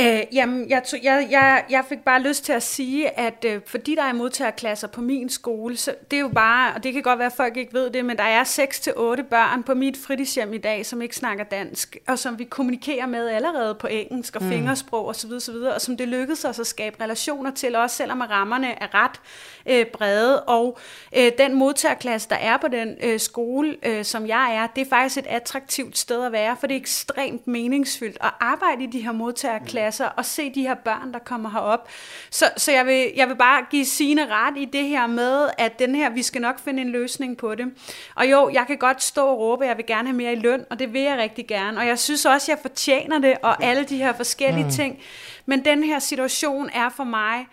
[0.00, 3.60] Øh, jamen, jeg, tog, jeg, jeg, jeg fik bare lyst til at sige, at øh,
[3.66, 7.02] fordi der er modtagerklasser på min skole, så det er jo bare, og det kan
[7.02, 10.52] godt være, at folk ikke ved det, men der er 6-8 børn på mit fritidshjem
[10.52, 14.42] i dag, som ikke snakker dansk, og som vi kommunikerer med allerede på engelsk og
[14.42, 14.48] mm.
[14.48, 18.82] fingersprog osv., osv., og som det lykkedes os at skabe relationer til, også selvom rammerne
[18.82, 19.20] er ret
[19.66, 20.42] øh, brede.
[20.42, 20.78] Og
[21.16, 24.88] øh, den modtagerklasse, der er på den øh, skole, øh, som jeg er, det er
[24.90, 29.00] faktisk et attraktivt sted at være, for det er ekstremt meningsfyldt at arbejde i de
[29.00, 31.88] her modtagerklasser og se de her børn, der kommer herop.
[32.30, 35.78] Så, så jeg, vil, jeg vil bare give sine ret i det her med, at
[35.78, 37.66] den her, vi skal nok finde en løsning på det.
[38.14, 40.36] Og jo, jeg kan godt stå og råbe, at jeg vil gerne have mere i
[40.36, 41.78] løn, og det vil jeg rigtig gerne.
[41.78, 44.70] Og jeg synes også, at jeg fortjener det, og alle de her forskellige mm.
[44.70, 44.98] ting.
[45.46, 47.46] Men den her situation er for mig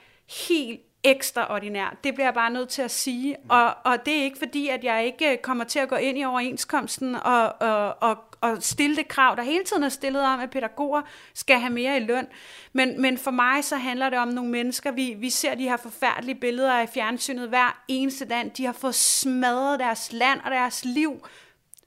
[0.48, 1.98] helt ekstraordinær.
[2.04, 3.38] Det bliver jeg bare nødt til at sige.
[3.50, 6.26] Og, og det er ikke fordi, at jeg ikke kommer til at gå ind i
[6.26, 10.50] overenskomsten og, og, og, og stille det krav, der hele tiden er stillet om, at
[10.50, 11.02] pædagoger
[11.34, 12.28] skal have mere i løn.
[12.74, 15.78] Men, men for mig så handler det om nogle mennesker, vi, vi ser de her
[15.78, 18.52] forfærdelige billeder af fjernsynet hver eneste dag.
[18.58, 21.28] De har fået smadret deres land og deres liv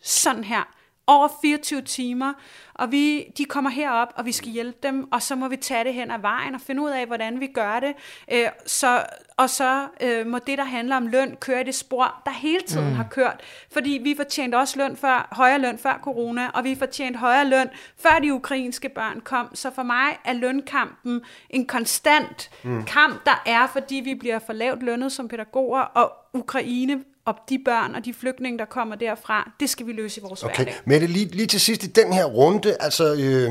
[0.02, 0.74] sådan her
[1.06, 2.32] over 24 timer,
[2.74, 5.84] og vi, de kommer herop, og vi skal hjælpe dem, og så må vi tage
[5.84, 7.94] det hen ad vejen og finde ud af, hvordan vi gør det.
[8.32, 9.04] Øh, så,
[9.36, 12.60] og så øh, må det, der handler om løn, køre i det spor, der hele
[12.60, 12.94] tiden mm.
[12.94, 13.40] har kørt.
[13.72, 17.68] Fordi vi fortjente også løn før, højere løn før corona, og vi fortjente højere løn,
[17.96, 19.54] før de ukrainske børn kom.
[19.54, 22.84] Så for mig er lønkampen en konstant mm.
[22.84, 27.58] kamp, der er, fordi vi bliver for lavt lønnet som pædagoger, og Ukraine og de
[27.64, 30.56] børn og de flygtninge, der kommer derfra, det skal vi løse i vores okay.
[30.56, 30.74] hverdag.
[30.84, 33.14] Mette, lige, lige til sidst i den her runde, altså...
[33.14, 33.50] Øh,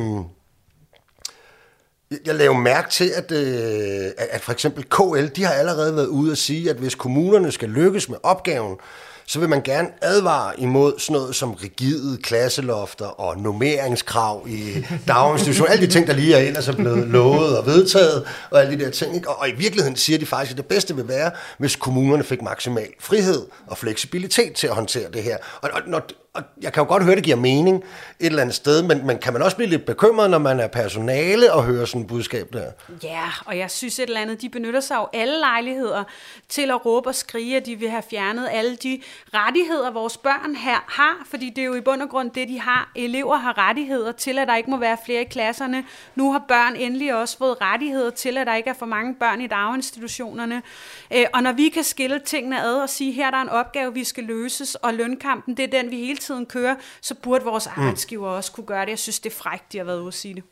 [2.25, 6.31] jeg laver mærke til, at, øh, at for eksempel KL, de har allerede været ude
[6.31, 8.77] at sige, at hvis kommunerne skal lykkes med opgaven,
[9.25, 15.71] så vil man gerne advare imod sådan noget som rigide klasselofter og nummeringskrav i daginstitutioner.
[15.71, 18.83] alle de ting, der lige er ellers er blevet lovet og vedtaget, og alle de
[18.83, 19.15] der ting.
[19.15, 19.29] Ikke?
[19.29, 22.41] Og, og i virkeligheden siger de faktisk, at det bedste vil være, hvis kommunerne fik
[22.41, 25.38] maksimal frihed og fleksibilitet til at håndtere det her.
[25.62, 26.01] Og, og når,
[26.36, 29.17] og jeg kan jo godt høre, det giver mening et eller andet sted, men, men
[29.17, 32.54] kan man også blive lidt bekymret, når man er personale og hører sådan et budskab
[32.54, 32.72] der?
[33.04, 36.04] Ja, og jeg synes et eller andet, de benytter sig af alle lejligheder
[36.50, 39.02] til at råbe og skrige, at de vil have fjernet alle de
[39.34, 42.60] rettigheder, vores børn her har, fordi det er jo i bund og grund det, de
[42.60, 42.91] har.
[42.96, 45.84] Elever har rettigheder til, at der ikke må være flere i klasserne.
[46.15, 49.41] Nu har børn endelig også fået rettigheder til, at der ikke er for mange børn
[49.41, 50.62] i daginstitutionerne.
[51.13, 53.93] Øh, og når vi kan skille tingene ad og sige, her der er en opgave,
[53.93, 57.67] vi skal løses, og lønkampen, det er den, vi hele tiden kører, så burde vores
[57.75, 57.83] mm.
[57.83, 58.89] arbejdsgiver også kunne gøre det.
[58.89, 60.43] Jeg synes, det er frækt, de har været ude at sige det.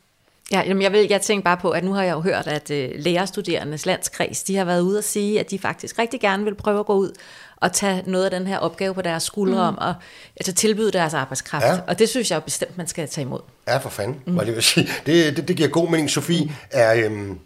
[0.52, 2.70] Ja, jamen jeg, vil, jeg tænker bare på, at nu har jeg jo hørt, at
[2.70, 6.54] uh, lærerstuderendes landskreds, de har været ude at sige, at de faktisk rigtig gerne vil
[6.54, 7.12] prøve at gå ud
[7.56, 9.78] og tage noget af den her opgave på deres skuldre mm.
[9.78, 9.94] om at
[10.36, 11.64] altså, tilbyde deres arbejdskraft.
[11.64, 11.78] Ja.
[11.86, 13.40] Og det synes jeg jo bestemt, man skal tage imod.
[13.66, 14.36] Ja, for fanden, mm.
[14.36, 14.88] var det vil sige.
[15.06, 16.10] Det, det, det giver god mening.
[16.10, 16.50] Sofie, mm.
[16.70, 16.94] er...
[16.94, 17.38] Øhm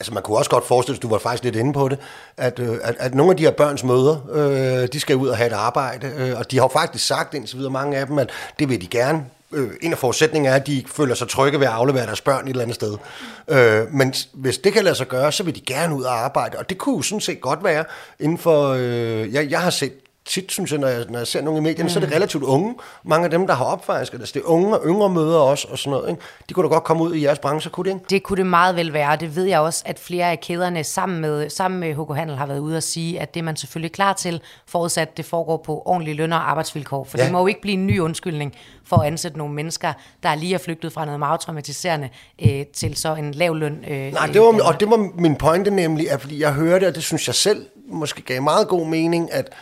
[0.00, 1.98] Altså man kunne også godt forestille sig, du var faktisk lidt inde på det,
[2.36, 5.36] at, øh, at, at nogle af de her børns møder, øh, de skal ud og
[5.36, 8.30] have et arbejde, øh, og de har faktisk sagt indtil videre mange af dem, at
[8.58, 9.24] det vil de gerne.
[9.52, 12.44] Øh, en af forudsætningerne er, at de føler sig trygge ved at aflevere deres børn
[12.44, 12.96] et eller andet sted.
[13.48, 16.58] Øh, men hvis det kan lade sig gøre, så vil de gerne ud og arbejde,
[16.58, 17.84] og det kunne jo sådan set godt være
[18.20, 18.68] inden for...
[18.78, 19.92] Øh, jeg, jeg har set
[20.26, 21.88] tit, synes jeg, når jeg, når jeg ser nogle i medierne, mm.
[21.88, 22.14] så er det mm.
[22.14, 22.74] relativt unge.
[23.04, 25.78] Mange af dem, der har opfejsket, altså det er unge og yngre møder også, og
[25.78, 26.10] sådan noget.
[26.10, 26.22] Ikke?
[26.48, 28.06] De kunne da godt komme ud i jeres branche, kunne det ikke?
[28.10, 31.20] Det kunne det meget vel være, det ved jeg også, at flere af kæderne sammen
[31.20, 33.92] med, sammen med HK Handel har været ude og sige, at det er man selvfølgelig
[33.92, 37.04] klar til, forudsat det foregår på ordentlige løn- og arbejdsvilkår.
[37.04, 37.24] For ja.
[37.24, 40.54] det må jo ikke blive en ny undskyldning for at ansætte nogle mennesker, der lige
[40.54, 42.08] er flygtet fra noget meget traumatiserende
[42.42, 43.84] øh, til så en lav løn.
[43.88, 46.94] Øh, Nej, det var, og det var min pointe nemlig, at fordi jeg hørte, og
[46.94, 49.52] det synes jeg selv måske gav meget god mening, at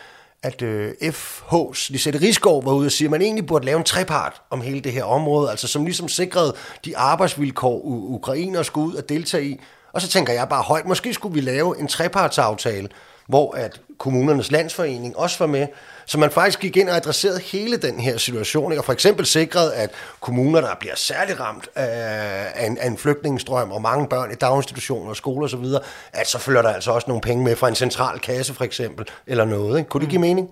[0.45, 3.85] at øh, FH's Lisette Rigsgaard var ude og sige, at man egentlig burde lave en
[3.85, 6.55] trepart om hele det her område, altså som ligesom sikrede
[6.85, 9.61] de arbejdsvilkår, ukrainer skulle ud og deltage i.
[9.93, 12.89] Og så tænker jeg bare højt, måske skulle vi lave en trepartsaftale,
[13.27, 15.67] hvor at kommunernes landsforening også var med,
[16.07, 18.81] så man faktisk gik ind og adresserede hele den her situation, ikke?
[18.81, 19.91] og for eksempel sikrede, at
[20.21, 25.09] kommuner, der bliver særligt ramt af en, af en flygtningestrøm, og mange børn i daginstitutioner
[25.09, 25.65] og skoler osv.,
[26.13, 29.07] at så følger der altså også nogle penge med fra en central kasse for eksempel,
[29.27, 29.79] eller noget.
[29.79, 29.89] Ikke?
[29.89, 30.51] Kunne det give mening?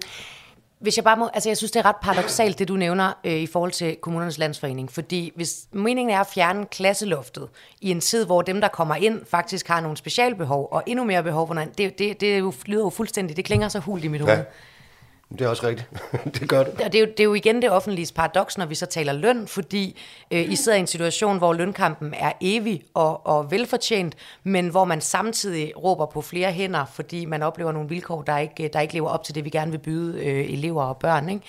[0.83, 3.33] Hvis jeg bare må, altså jeg synes, det er ret paradoxalt, det du nævner øh,
[3.33, 7.49] i forhold til kommunernes landsforening, fordi hvis meningen er at fjerne klasseloftet
[7.81, 11.23] i en tid, hvor dem, der kommer ind, faktisk har nogle specialbehov, og endnu mere
[11.23, 14.21] behov for noget, det, det, det lyder jo fuldstændig, det klinger så hult i mit
[14.21, 14.45] hoved.
[15.39, 15.89] Det er også rigtigt.
[16.41, 16.79] det gør det.
[16.79, 19.47] Det er, jo, det er jo igen det offentlige paradoks, når vi så taler løn,
[19.47, 24.15] fordi øh, I sidder i en situation, hvor lønkampen er evig og, og velfortjent,
[24.45, 28.71] men hvor man samtidig råber på flere hænder, fordi man oplever nogle vilkår, der ikke,
[28.73, 31.29] der ikke lever op til det, vi gerne vil byde øh, elever og børn.
[31.29, 31.43] Ikke?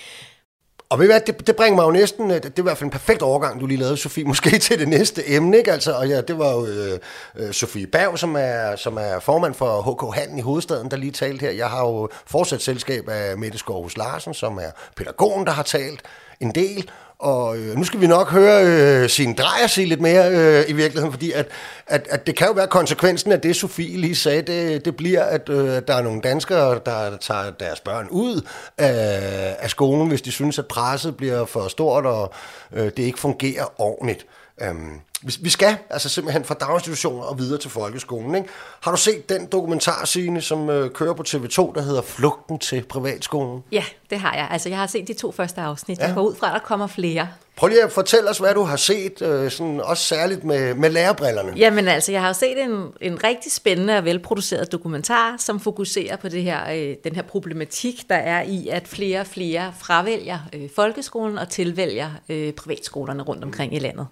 [0.94, 2.78] Og ved du hvad, det, det bringer mig jo næsten, det, det er i hvert
[2.78, 5.72] fald en perfekt overgang, du lige lavede, Sofie, måske til det næste emne, ikke?
[5.72, 7.00] Altså, og ja, det var jo øh,
[7.36, 11.12] øh Sofie Berg, som er, som er formand for HK Handen i hovedstaden, der lige
[11.12, 11.52] talte her.
[11.52, 16.02] Jeg har jo fortsat selskab af Mette Skovhus Larsen, som er pædagogen, der har talt
[16.40, 16.92] en del.
[17.24, 20.74] Og øh, nu skal vi nok høre øh, sin drejer sige lidt mere øh, i
[20.74, 21.48] virkeligheden, fordi at,
[21.88, 24.42] at, at det kan jo være konsekvensen af det, Sofie lige sagde.
[24.42, 28.42] Det, det bliver, at øh, der er nogle danskere, der tager deres børn ud
[28.78, 32.34] af, af skolen, hvis de synes, at presset bliver for stort, og
[32.74, 34.26] øh, det ikke fungerer ordentligt.
[34.62, 35.00] Øhm,
[35.42, 38.36] vi skal altså simpelthen fra daginstitutioner og videre til folkeskolen.
[38.36, 38.50] Ikke?
[38.82, 43.64] Har du set den dokumentarscene, som øh, kører på TV2, der hedder Flugten til privatskolen?
[43.72, 44.48] Ja, det har jeg.
[44.52, 46.00] Altså, jeg har set de to første afsnit.
[46.00, 46.06] Ja.
[46.06, 47.28] Jeg går ud fra, at der kommer flere.
[47.56, 50.90] Prøv lige at fortælle os, hvad du har set, øh, sådan, også særligt med, med
[50.90, 51.54] lærerbrillerne.
[51.56, 56.16] Jamen altså, jeg har jo set en, en rigtig spændende og velproduceret dokumentar, som fokuserer
[56.16, 60.40] på det her, øh, den her problematik, der er i, at flere og flere fravælger
[60.54, 64.08] øh, folkeskolen og tilvælger øh, privatskolerne rundt omkring i landet.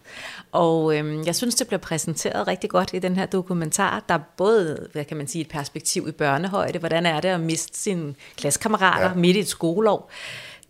[0.52, 4.04] Og øh, jeg synes, det bliver præsenteret rigtig godt i den her dokumentar.
[4.10, 7.40] Der er både, hvad kan man sige, et perspektiv i børnehøjde, hvordan er det at
[7.40, 9.14] miste sine klassekammerater ja.
[9.14, 10.12] midt i et skoleår,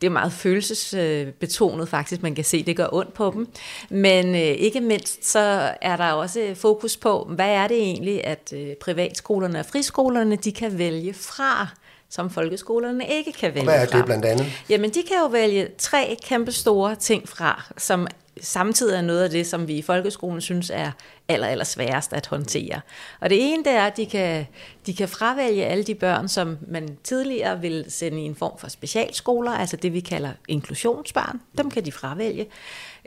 [0.02, 3.48] det er meget følelsesbetonet faktisk, man kan se, det gør ondt på dem.
[3.90, 8.26] Men øh, ikke mindst så er der også øh, fokus på, hvad er det egentlig,
[8.26, 11.68] at øh, privatskolerne og friskolerne, de kan vælge fra
[12.12, 13.98] som folkeskolerne ikke kan vælge Hvad er fra.
[13.98, 14.46] det blandt andet?
[14.70, 18.08] Jamen, de kan jo vælge tre kæmpe store ting fra, som
[18.42, 20.92] samtidig er noget af det, som vi i folkeskolen synes er
[21.28, 22.82] aller, aller sværest at håndtere.
[23.20, 24.46] Og det ene, det er, at de kan,
[24.86, 28.68] de kan fravælge alle de børn, som man tidligere vil sende i en form for
[28.70, 31.42] specialskoler, altså det, vi kalder inklusionsbørn.
[31.58, 32.48] Dem kan de fravælge.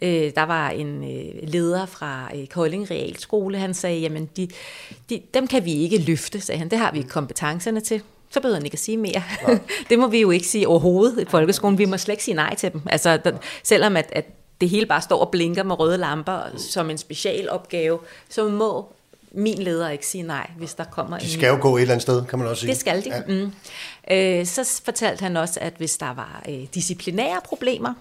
[0.03, 4.49] Øh, der var en øh, leder fra øh, Kolding Realskole, han sagde, jamen de,
[5.11, 6.69] de, dem kan vi ikke løfte, sagde han.
[6.69, 8.03] Det har vi kompetencerne til
[8.35, 9.23] så behøver han ikke at sige mere.
[9.90, 11.79] Det må vi jo ikke sige overhovedet i folkeskolen.
[11.79, 12.81] Vi må slet ikke sige nej til dem.
[12.87, 14.25] Altså, der, selvom at, at
[14.61, 18.87] det hele bare står og blinker med røde lamper som en specialopgave, så må
[19.33, 21.57] min leder ikke sige nej, hvis der kommer de skal en...
[21.57, 22.70] jo gå et eller andet sted, kan man også sige.
[22.70, 23.09] Det skal de.
[23.09, 23.20] Ja.
[23.29, 23.53] Mm.
[24.11, 27.94] Øh, så fortalte han også, at hvis der var øh, disciplinære problemer,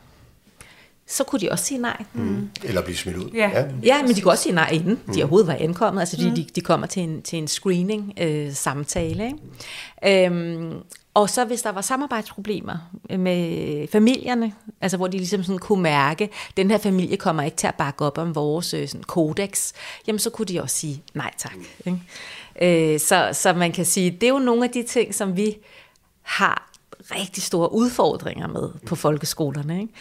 [1.07, 2.03] så kunne de også sige nej.
[2.13, 2.49] Mm.
[2.63, 3.29] Eller blive smidt ud.
[3.33, 3.49] Ja.
[3.53, 5.13] ja, ja men de kunne også sige nej, inden mm.
[5.13, 6.01] de overhovedet var ankommet.
[6.01, 6.35] Altså, mm.
[6.35, 9.33] de, de kommer til en, til en screening-samtale.
[10.05, 10.73] Øh, øhm,
[11.13, 12.77] og så hvis der var samarbejdsproblemer
[13.17, 17.57] med familierne, altså hvor de ligesom sådan kunne mærke, at den her familie kommer ikke
[17.57, 19.71] til at bakke op om vores øh, sådan, kodex,
[20.07, 21.57] jamen så kunne de også sige nej tak.
[21.85, 22.93] Ikke?
[22.93, 25.57] Øh, så, så man kan sige, det er jo nogle af de ting, som vi
[26.21, 26.69] har
[27.11, 29.81] rigtig store udfordringer med på folkeskolerne.
[29.81, 29.93] Ikke?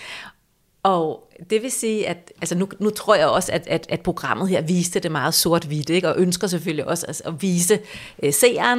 [0.83, 4.49] Og det vil sige, at altså nu, nu tror jeg også, at, at, at programmet
[4.49, 6.09] her viste det meget sort-hvidt, ikke?
[6.09, 7.79] og ønsker selvfølgelig også at, at vise
[8.23, 8.79] øh, seeren,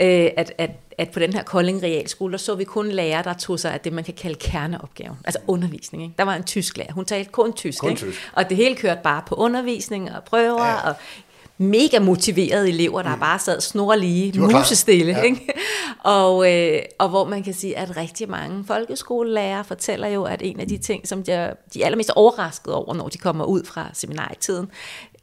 [0.00, 3.32] øh, at, at, at på den her Kolding Realskole, der så vi kun lærere, der
[3.32, 6.02] tog sig af det, man kan kalde kerneopgaven, altså undervisning.
[6.02, 6.14] Ikke?
[6.18, 8.00] Der var en tysk lærer, hun talte kun tysk, kun ikke?
[8.00, 8.30] tysk.
[8.32, 10.88] og det hele kørte bare på undervisning og prøver, ja.
[10.88, 10.94] og
[11.62, 13.20] mega motiverede elever, der mm.
[13.20, 15.12] bare sad snorlige, musestille.
[15.12, 15.22] Ja.
[15.22, 15.46] Ikke?
[16.04, 20.60] Og, øh, og hvor man kan sige, at rigtig mange folkeskolelærer fortæller jo, at en
[20.60, 21.32] af de ting, som de,
[21.74, 24.68] de er allermest overrasket over, når de kommer ud fra seminarietiden,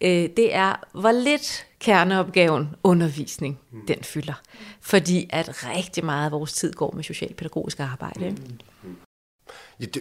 [0.02, 3.80] øh, det er, hvor lidt kerneopgaven undervisning, mm.
[3.88, 4.42] den fylder.
[4.82, 8.26] Fordi at rigtig meget af vores tid går med socialpædagogisk arbejde.
[8.26, 8.42] Ikke?
[8.84, 8.96] Mm.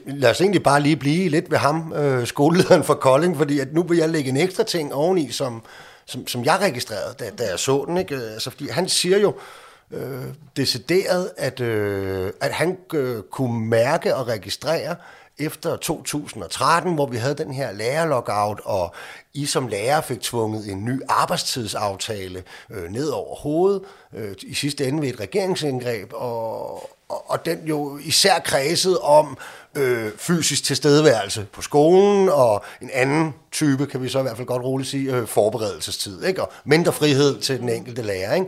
[0.06, 3.72] Lad os egentlig bare lige blive lidt ved ham, øh, skolelederen for Kolding, fordi at
[3.72, 5.62] nu vil jeg lægge en ekstra ting oveni, som,
[6.08, 7.96] som, som jeg registrerede, da, da jeg så den.
[7.96, 8.14] Ikke?
[8.14, 9.34] Øh, altså, fordi han siger jo
[9.90, 10.24] øh,
[10.56, 14.96] decideret, at, øh, at han øh, kunne mærke og registrere
[15.38, 18.94] efter 2013, hvor vi havde den her lærerlockout, og
[19.34, 23.82] I som lærer fik tvunget en ny arbejdstidsaftale øh, ned over hovedet,
[24.14, 29.38] øh, i sidste ende ved et regeringsindgreb, og, og, og den jo især kredsede om
[29.74, 34.46] øh, fysisk tilstedeværelse på skolen, og en anden type, kan vi så i hvert fald
[34.46, 36.42] godt roligt sige, øh, forberedelsestid, ikke?
[36.42, 38.34] og mindre frihed til den enkelte lærer.
[38.34, 38.46] Ikke?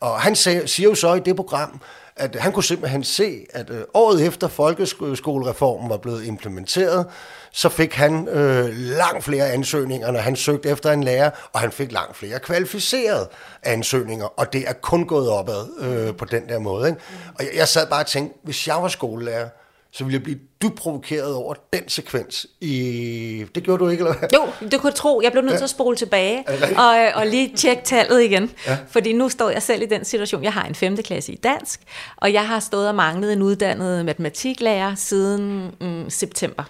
[0.00, 1.80] Og han siger jo så i det program,
[2.16, 7.06] at han kunne simpelthen se, at øh, året efter folkeskolereformen var blevet implementeret,
[7.52, 11.72] så fik han øh, langt flere ansøgninger, når han søgte efter en lærer, og han
[11.72, 13.28] fik langt flere kvalificerede
[13.62, 16.88] ansøgninger, og det er kun gået opad øh, på den der måde.
[16.88, 17.00] Ikke?
[17.38, 19.48] Og jeg, jeg sad bare og tænkte, hvis jeg var skolelærer,
[19.94, 22.46] så ville jeg blive dybt provokeret over den sekvens.
[22.60, 23.44] I...
[23.54, 24.28] Det gjorde du ikke, eller hvad?
[24.34, 25.20] Jo, det kunne jeg tro.
[25.22, 26.44] Jeg blev nødt til at spole tilbage
[26.78, 28.50] og, øh, og lige tjekke tallet igen.
[28.66, 28.78] Ja.
[28.88, 30.44] Fordi nu står jeg selv i den situation.
[30.44, 30.96] Jeg har en 5.
[30.96, 31.80] klasse i dansk,
[32.16, 36.64] og jeg har stået og manglet en uddannet matematiklærer siden mm, september.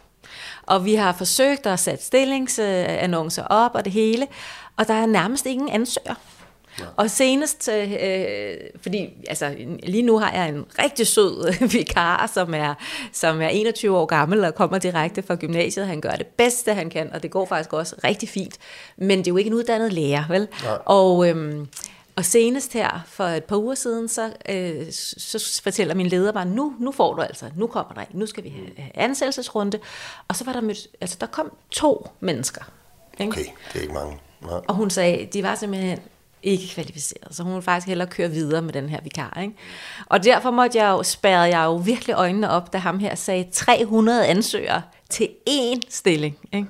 [0.62, 4.27] Og vi har forsøgt at sætte stillingsannoncer op og det hele,
[4.77, 6.14] og der er nærmest ingen ansøger.
[6.79, 6.85] Ja.
[6.96, 12.75] Og senest, øh, fordi altså, lige nu har jeg en rigtig sød vikar, som er,
[13.12, 15.87] som er 21 år gammel og kommer direkte fra gymnasiet.
[15.87, 18.59] Han gør det bedste, han kan, og det går faktisk også rigtig fint.
[18.96, 20.48] Men det er jo ikke en uddannet lærer, vel?
[20.64, 20.72] Ja.
[20.85, 21.29] Og...
[21.29, 21.66] Øh,
[22.16, 26.46] og senest her, for et par uger siden, så, øh, så fortæller min leder bare,
[26.46, 29.79] nu, nu får du altså, nu kommer der en, nu skal vi have ansættelsesrunde.
[30.29, 32.62] Og så var der mødt, altså der kom to mennesker.
[33.20, 33.33] Ikke?
[33.33, 34.18] Okay, det er ikke mange.
[34.40, 34.61] Nej.
[34.68, 35.98] Og hun sagde, de var simpelthen
[36.42, 39.38] ikke kvalificeret, så hun ville faktisk hellere køre videre med den her vikar.
[39.42, 39.55] Ikke?
[40.07, 43.46] Og derfor måtte jeg jo, spærrede jeg jo virkelig øjnene op, da ham her sagde
[43.53, 46.38] 300 ansøgere til én stilling.
[46.53, 46.68] Ikke?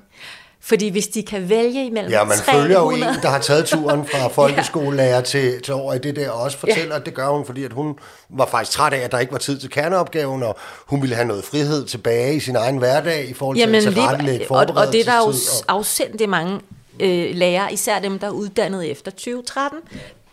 [0.64, 2.62] Fordi hvis de kan vælge imellem Ja, man 300...
[2.62, 6.30] følger jo en, der har taget turen fra folkeskolelærer til, til over i det der,
[6.30, 7.00] og også fortæller, ja.
[7.00, 7.98] at det gør hun, fordi at hun
[8.28, 11.28] var faktisk træt af, at der ikke var tid til kerneopgaven, og hun ville have
[11.28, 14.92] noget frihed tilbage i sin egen hverdag i forhold Jamen, til at tilrettelægge og, og
[14.92, 15.32] det er der jo
[15.68, 16.60] afsendt mange
[17.00, 19.78] øh, lærere, især dem, der er uddannet efter 2013,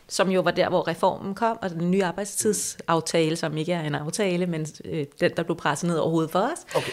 [0.07, 3.95] som jo var der, hvor reformen kom, og den nye arbejdstidsaftale, som ikke er en
[3.95, 6.75] aftale, men øh, den, der blev presset ned over hovedet for os.
[6.75, 6.91] Okay.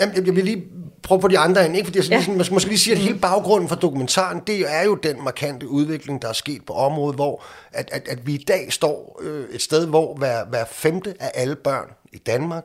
[0.00, 0.64] Jamen, jeg vil lige
[1.02, 1.86] prøve på de andre end, ikke?
[1.86, 2.18] Fordi jeg ja.
[2.18, 5.24] lige, man skal måske lige sige, at hele baggrunden for dokumentaren, det er jo den
[5.24, 9.20] markante udvikling, der er sket på området, hvor at, at, at vi i dag står
[9.22, 12.64] øh, et sted, hvor hver, hver femte af alle børn i Danmark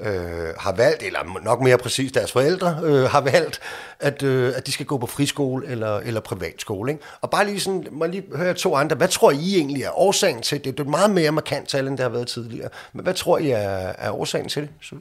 [0.00, 3.60] øh, har valgt, eller nok mere præcis deres forældre øh, har valgt,
[4.00, 6.92] at, øh, at de skal gå på friskole eller, eller privatskole.
[6.92, 7.04] Ikke?
[7.20, 10.42] Og bare lige sådan, må lige høre to andre, hvad tror I egentlig er årsagen
[10.42, 10.78] til det?
[10.78, 12.68] Det er meget mere markant tal, end det har været tidligere.
[12.92, 15.00] Men hvad tror I er, er årsagen til det?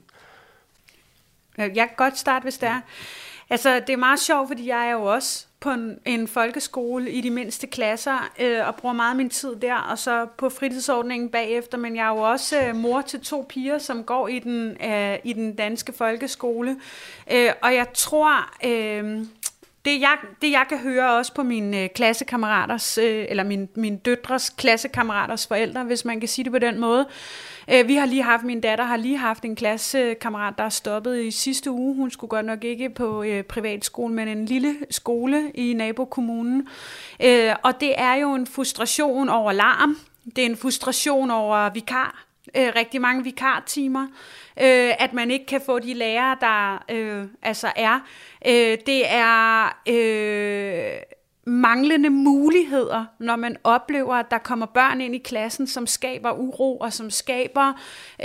[1.59, 2.81] Øh, jeg kan godt starte, hvis det er.
[3.49, 7.21] Altså, det er meget sjovt, fordi jeg er jo også på en, en folkeskole i
[7.21, 11.29] de mindste klasser, øh, og bruger meget af min tid der, og så på fritidsordningen
[11.29, 14.77] bagefter, men jeg er jo også øh, mor til to piger, som går i den,
[14.85, 16.77] øh, i den danske folkeskole,
[17.31, 19.25] øh, og jeg tror, øh,
[19.85, 23.97] det jeg, det jeg kan høre også på mine øh, klassekammeraters, øh, eller min, min
[23.97, 28.05] døtres klassekammeraters forældre, hvis man kan sige det på den måde, Øh, Øh, vi har
[28.05, 31.95] lige haft, min datter har lige haft en klassekammerat, der er stoppet i sidste uge.
[31.95, 36.67] Hun skulle godt nok ikke på øh, privatskole, men en lille skole i nabokommunen.
[37.23, 39.97] Øh, og det er jo en frustration over larm.
[40.35, 42.25] Det er en frustration over vikar.
[42.57, 44.07] Øh, rigtig mange vikartimer.
[44.61, 47.99] Øh, at man ikke kan få de lærere, der øh, altså er.
[48.47, 49.65] Øh, det er...
[49.87, 51.14] Øh,
[51.45, 56.77] manglende muligheder, når man oplever, at der kommer børn ind i klassen, som skaber uro
[56.77, 57.73] og som skaber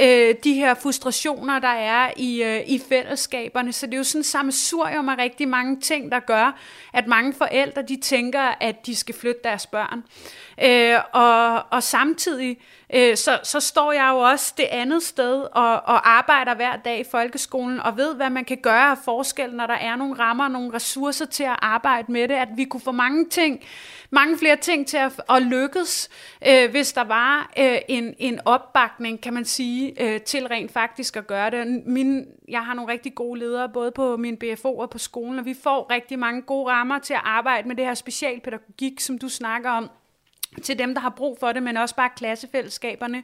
[0.01, 3.73] øh, de her frustrationer, der er i, øh, i fællesskaberne.
[3.73, 6.59] Så det er jo sådan sammensurium af rigtig mange ting, der gør,
[6.93, 10.03] at mange forældre de tænker, at de skal flytte deres børn.
[10.63, 12.59] Øh, og, og samtidig
[12.95, 17.01] øh, så, så står jeg jo også det andet sted og, og arbejder hver dag
[17.01, 20.45] i folkeskolen og ved, hvad man kan gøre af forskel, når der er nogle rammer
[20.45, 23.61] og nogle ressourcer til at arbejde med det, at vi kunne få mange ting,
[24.11, 26.09] mange flere ting til at, at lykkes,
[26.49, 31.17] øh, hvis der var øh, en, en opbakning, kan man sige, øh, til rent faktisk
[31.17, 31.87] at gøre det.
[31.87, 35.45] Min, jeg har nogle rigtig gode ledere, både på min BFO og på skolen, og
[35.45, 39.29] vi får rigtig mange gode rammer til at arbejde med det her specialpædagogik, som du
[39.29, 39.91] snakker om
[40.63, 43.23] til dem, der har brug for det, men også bare klassefællesskaberne.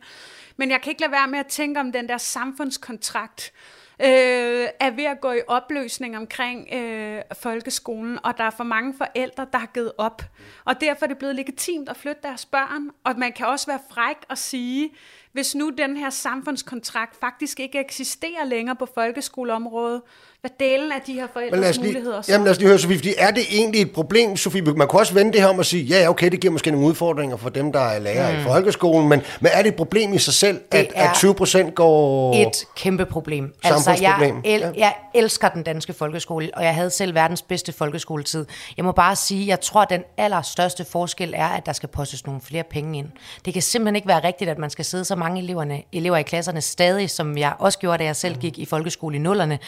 [0.56, 3.52] Men jeg kan ikke lade være med at tænke om den der samfundskontrakt,
[4.00, 8.94] øh, er ved at gå i opløsning omkring øh, folkeskolen, og der er for mange
[8.98, 10.22] forældre, der har givet op.
[10.64, 13.80] Og derfor er det blevet legitimt at flytte deres børn, og man kan også være
[13.90, 14.90] fræk og sige,
[15.36, 20.00] hvis nu den her samfundskontrakt faktisk ikke eksisterer længere på folkeskoleområdet,
[20.40, 22.32] hvad delen af de her forældres lige, muligheder så?
[22.32, 24.62] Jamen lad os lige høre, Sofie, fordi er det egentlig et problem, Sofie?
[24.62, 26.86] Man kunne også vende det her om at sige, ja, okay, det giver måske nogle
[26.86, 28.40] udfordringer for dem, der er lærer mm.
[28.40, 31.74] i folkeskolen, men, men er det et problem i sig selv, at, at 20 procent
[31.74, 32.34] går...
[32.34, 33.54] et kæmpe problem.
[33.64, 34.70] Altså, jeg, el, ja.
[34.76, 38.46] jeg elsker den danske folkeskole, og jeg havde selv verdens bedste folkeskoletid.
[38.76, 42.26] Jeg må bare sige, jeg tror, at den allerstørste forskel er, at der skal postes
[42.26, 43.08] nogle flere penge ind.
[43.44, 46.22] Det kan simpelthen ikke være rigtigt, at man skal sidde så mange eleverne, elever i
[46.22, 49.58] klasserne stadig, som jeg også gjorde, da jeg selv gik i folkeskole i nullerne.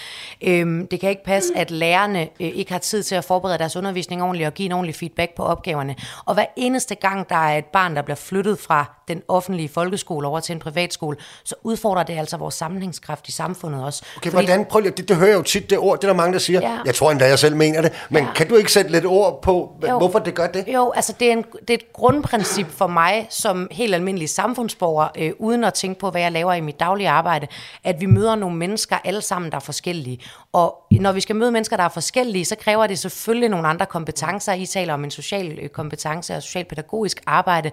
[0.42, 3.76] Øhm, det kan ikke passe, at lærerne øh, ikke har tid til at forberede deres
[3.76, 5.96] undervisning ordentligt og give en ordentlig feedback på opgaverne.
[6.24, 10.28] Og hver eneste gang, der er et barn, der bliver flyttet fra den offentlige folkeskole
[10.28, 14.02] over til en privatskole, så udfordrer det altså vores sammenhængskraft i samfundet også.
[14.16, 16.16] Okay, Fordi, hvordan, prøv lige, det, det hører jo tit det ord, det er der
[16.16, 16.78] mange, der siger, ja.
[16.84, 18.32] jeg tror endda, jeg selv mener det, men ja.
[18.32, 19.98] kan du ikke sætte lidt ord på, jo.
[19.98, 20.64] hvorfor det gør det?
[20.74, 25.08] Jo, altså det er, en, det er et grundprincip for mig, som helt almindelig samfundsborger,
[25.18, 27.46] øh, uden at tænke på, hvad jeg laver i mit daglige arbejde,
[27.84, 30.20] at vi møder nogle mennesker alle sammen, der er forskellige.
[30.52, 33.86] Og når vi skal møde mennesker, der er forskellige, så kræver det selvfølgelig nogle andre
[33.86, 34.52] kompetencer.
[34.52, 37.70] I taler om en social øh, kompetence og socialpædagogisk arbejde,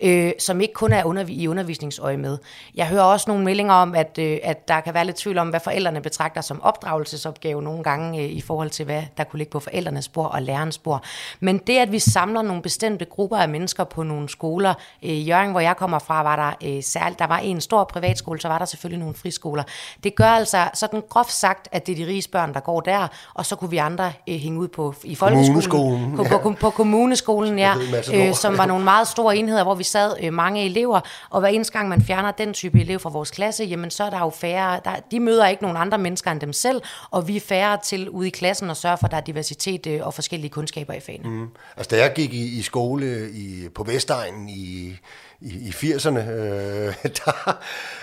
[0.00, 2.38] øh, som ikke kun er undervi- i undervisningsøje med.
[2.74, 5.48] Jeg hører også nogle meldinger om, at, øh, at der kan være lidt tvivl om,
[5.48, 9.50] hvad forældrene betragter som opdragelsesopgave nogle gange øh, i forhold til, hvad der kunne ligge
[9.50, 11.02] på forældrenes spor og lærernes spor.
[11.40, 15.50] Men det, at vi samler nogle bestemte grupper af mennesker på nogle skoler, øh, Jørgen,
[15.50, 18.58] hvor jeg kommer fra, var der øh, særligt, der var en stor privatskole, så var
[18.58, 19.62] der selvfølgelig nogle friskoler.
[20.04, 23.08] Det gør altså sådan groft sagt, at det er de rige børn, der går der,
[23.34, 26.16] og så kunne vi andre øh, hænge ud på i folkeskolen.
[26.16, 27.74] På, på, på, på kommuneskolen, ja,
[28.14, 31.00] øh, som var nogle meget store enheder, hvor vi sad øh, mange elever,
[31.30, 34.10] og hver eneste gang man fjerner den type elev fra vores klasse, jamen så er
[34.10, 37.36] der jo færre, der, de møder ikke nogen andre mennesker end dem selv, og vi
[37.36, 40.14] er færre til ude i klassen og sørge for, at der er diversitet øh, og
[40.14, 41.28] forskellige kundskaber i fagene.
[41.28, 41.48] Mm.
[41.76, 44.96] Altså da jeg gik i, i skole i, på Vestegnen i
[45.40, 47.58] i, i 80'erne, øh, der,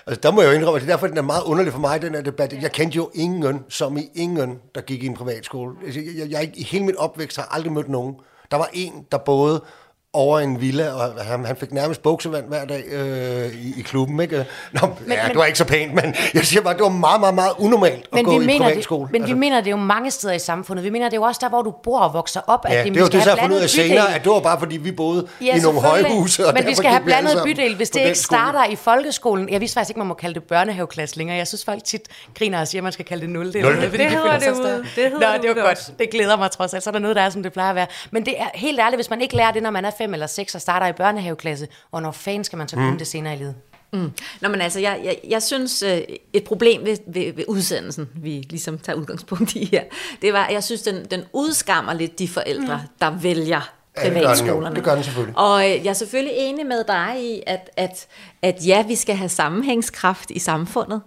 [0.08, 1.80] altså, der må jeg jo indrømme, at det er derfor, den er meget underlig for
[1.80, 2.54] mig, den her debat.
[2.62, 5.76] Jeg kendte jo ingen, som i ingen, der gik i en privatskole.
[5.86, 8.16] Altså, jeg, jeg, jeg, I hele mit opvækst har aldrig mødt nogen.
[8.52, 9.64] Der var en, der både
[10.16, 14.20] over en villa, og han, han fik nærmest buksevand hver dag øh, i, i klubben.
[14.20, 14.46] Ikke?
[14.72, 16.90] Nå, men, ja, men, det var ikke så pænt, men jeg siger bare, det var
[16.90, 19.04] meget, meget, meget unormalt men at gå vi i privatskole.
[19.04, 19.34] Det, men altså.
[19.34, 20.84] vi mener det jo mange steder i samfundet.
[20.84, 22.66] Vi mener det jo også der, hvor du bor og vokser op.
[22.70, 24.60] Ja, at det, det var det, jeg fundet ud af senere, at det var bare
[24.60, 26.48] fordi, vi boede ja, i nogle højhuse.
[26.48, 27.76] Og men vi skal have blandet bydel.
[27.76, 28.74] Hvis det ikke starter skole.
[28.74, 31.38] i folkeskolen, jeg vidste faktisk ikke, man må kalde det børnehaveklasse længere.
[31.38, 32.02] Jeg synes folk tit
[32.38, 33.46] griner og siger, at man skal kalde det 0.
[33.46, 34.86] Det, det, det, det hedder det ude.
[34.96, 35.92] Det hedder Nå, det var godt.
[36.00, 36.84] Det glæder mig trods alt.
[36.84, 37.88] Så er der noget, der er, som det plejer at være.
[38.12, 40.28] Men det er helt ærligt, hvis man ikke lærer det, når man er 5 eller
[40.28, 42.98] 6 og starter starter i børnehaveklasse, og når fanden skal man så kunne mm.
[42.98, 43.56] det senere i livet?
[43.94, 44.12] Mm.
[44.42, 46.02] Nå, men altså, jeg, jeg, jeg synes, øh,
[46.34, 49.84] et problem ved, ved, ved udsendelsen, vi ligesom tager udgangspunkt i her,
[50.22, 52.90] det var, at jeg synes, den, den udskammer lidt de forældre, mm.
[53.02, 54.68] der vælger privatskolerne.
[54.68, 55.38] Ja, det gør den selvfølgelig.
[55.38, 58.08] Og øh, jeg er selvfølgelig enig med dig i, at, at,
[58.42, 61.02] at ja, vi skal have sammenhængskraft i samfundet,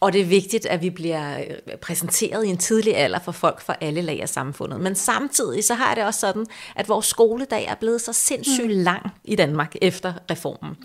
[0.00, 3.60] og det er vigtigt, at vi bliver øh, præsenteret i en tidlig alder for folk
[3.60, 4.80] fra alle lag af samfundet.
[4.80, 6.46] Men samtidig så har det også sådan,
[6.76, 8.82] at vores skoledag er blevet så sindssygt mm.
[8.82, 10.76] lang i Danmark efter reformen.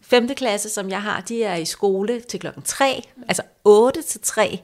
[0.00, 0.28] 5.
[0.28, 4.60] klasse, som jeg har, de er i skole til klokken 3, altså 8 til 3,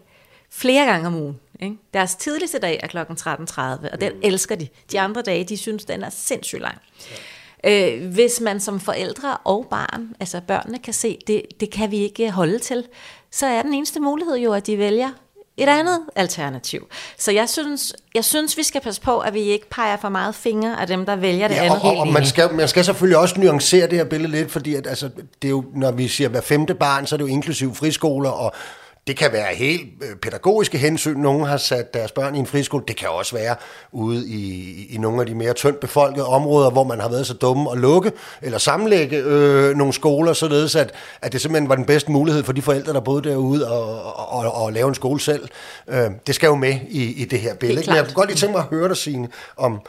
[0.50, 1.40] flere gange om ugen.
[1.60, 1.76] Ikke?
[1.94, 3.60] Deres tidligste dag er klokken 13.30,
[3.92, 4.20] og den mm.
[4.22, 4.68] elsker de.
[4.92, 6.78] De andre dage, de synes, den er sindssygt lang.
[7.64, 11.96] Øh, hvis man som forældre og barn, altså børnene kan se, det, det kan vi
[11.96, 12.84] ikke holde til,
[13.32, 15.08] så er den eneste mulighed jo, at de vælger
[15.56, 16.88] et andet alternativ.
[17.18, 20.34] Så jeg synes, jeg synes, vi skal passe på, at vi ikke peger for meget
[20.34, 21.82] fingre af dem, der vælger det ja, andet.
[21.82, 24.74] Og, og, og man, skal, man skal selvfølgelig også nuancere det her billede lidt, fordi
[24.74, 25.10] at, altså,
[25.42, 28.30] det er jo, når vi siger hver femte barn, så er det jo inklusiv friskoler
[28.30, 28.52] og
[29.06, 31.18] det kan være helt øh, pædagogiske hensyn.
[31.18, 32.84] Nogen har sat deres børn i en friskole.
[32.88, 33.56] Det kan også være
[33.92, 37.34] ude i, i nogle af de mere tyndt befolkede områder, hvor man har været så
[37.34, 40.92] dumme at lukke eller sammenlægge øh, nogle skoler, således at,
[41.22, 44.28] at det simpelthen var den bedste mulighed for de forældre, der boede derude og, og,
[44.28, 45.48] og, og lave en skole selv.
[45.88, 47.80] Øh, det skal jo med i, i det her billede.
[47.80, 49.80] Det Men jeg kunne godt lige tænke mig at høre dig, Signe, om,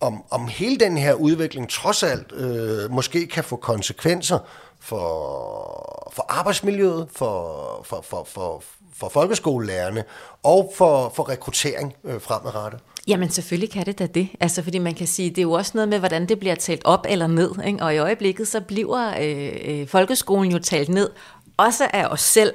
[0.00, 4.38] om, om hele den her udvikling trods alt øh, måske kan få konsekvenser
[4.82, 8.62] for, for arbejdsmiljøet, for, for, for, for,
[8.94, 10.04] for folkeskolelærerne
[10.42, 12.80] og for, for rekruttering øh, fremadrettet?
[13.08, 14.28] Jamen selvfølgelig kan det da det.
[14.40, 16.84] Altså fordi man kan sige, det er jo også noget med, hvordan det bliver talt
[16.84, 17.50] op eller ned.
[17.66, 17.82] Ikke?
[17.82, 21.10] Og i øjeblikket så bliver øh, øh, folkeskolen jo talt ned,
[21.56, 22.54] også af os selv,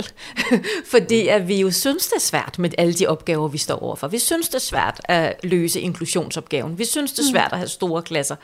[0.94, 4.08] fordi at vi jo synes, det er svært med alle de opgaver, vi står overfor.
[4.08, 6.80] Vi synes, det er svært at løse inklusionsopgaven.
[6.80, 8.36] Vi synes, det er svært at have store klasser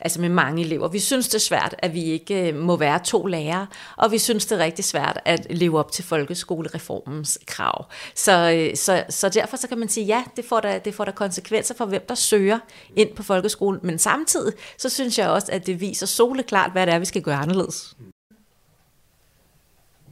[0.00, 0.88] altså med mange elever.
[0.88, 4.18] Vi synes, det er svært, at vi ikke øh, må være to lærere, og vi
[4.18, 7.86] synes, det er rigtig svært at leve op til folkeskolereformens krav.
[8.14, 11.04] Så, øh, så, så derfor så kan man sige, ja, det får, da, det får
[11.04, 12.58] da konsekvenser for, hvem der søger
[12.96, 16.94] ind på folkeskolen, men samtidig så synes jeg også, at det viser soleklart, hvad det
[16.94, 17.96] er, vi skal gøre anderledes.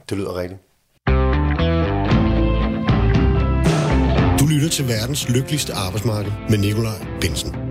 [0.09, 0.61] Det lyder rigtigt.
[4.41, 7.67] Du lytter til verdens lykkeligste arbejdsmarked med Nikolaj Bensen.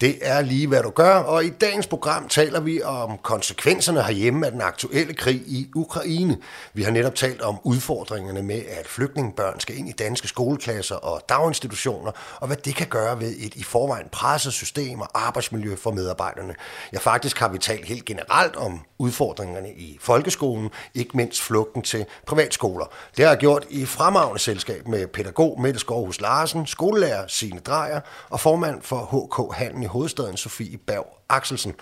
[0.00, 4.46] Det er lige, hvad du gør, og i dagens program taler vi om konsekvenserne herhjemme
[4.46, 6.38] af den aktuelle krig i Ukraine.
[6.72, 11.22] Vi har netop talt om udfordringerne med, at flygtningebørn skal ind i danske skoleklasser og
[11.28, 15.90] daginstitutioner, og hvad det kan gøre ved et i forvejen presset system og arbejdsmiljø for
[15.90, 16.54] medarbejderne.
[16.92, 22.06] Ja, faktisk har vi talt helt generelt om udfordringerne i folkeskolen, ikke mindst flugten til
[22.26, 22.86] privatskoler.
[23.16, 28.00] Det har jeg gjort i fremragende selskab med pædagog Mette Skovhus Larsen, skolelærer Signe Drejer
[28.30, 31.74] og formand for HK Handel i hovedstaden, Sofie Berg Axelsen.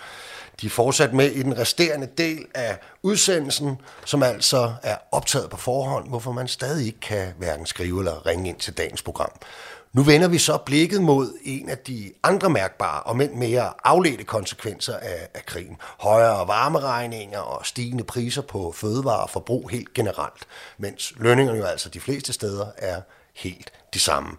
[0.60, 5.56] De er fortsat med i den resterende del af udsendelsen, som altså er optaget på
[5.56, 9.32] forhånd, hvorfor man stadig ikke kan hverken skrive eller ringe ind til dagens program.
[9.92, 14.24] Nu vender vi så blikket mod en af de andre mærkbare og men mere afledte
[14.24, 15.76] konsekvenser af, af krigen.
[16.00, 20.46] Højere varmeregninger og stigende priser på fødevare og forbrug helt generelt,
[20.78, 23.00] mens lønningerne jo altså de fleste steder er
[23.34, 24.30] helt de samme.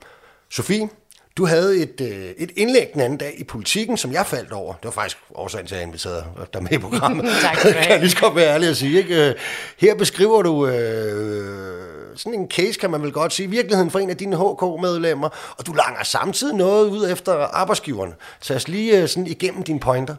[0.50, 0.90] Sofie,
[1.38, 4.74] du havde et, øh, et indlæg den anden dag i politikken, som jeg faldt over.
[4.74, 7.26] Det var faktisk årsagen til, at jeg inviterede dig med i programmet.
[7.44, 7.84] tak skal du have.
[7.84, 8.98] kan jeg lige så godt være ærlig at sige.
[8.98, 9.30] Ikke?
[9.30, 9.36] Øh,
[9.78, 14.10] Her beskriver du øh, sådan en case, kan man vel godt sige, virkeligheden for en
[14.10, 18.14] af dine HK-medlemmer, og du langer samtidig noget ud efter arbejdsgiverne.
[18.40, 20.16] Så os lige øh, sådan igennem dine pointer.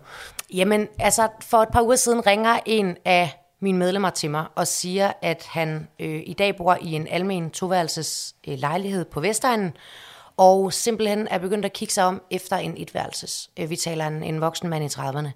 [0.55, 4.67] Jamen, altså, for et par uger siden ringer en af mine medlemmer til mig og
[4.67, 9.73] siger, at han øh, i dag bor i en almen toværelses øh, lejlighed på Vestegnen,
[10.37, 13.51] og simpelthen er begyndt at kigge sig om efter en etværelses.
[13.59, 15.29] Øh, vi taler en, en voksen mand i 30'erne.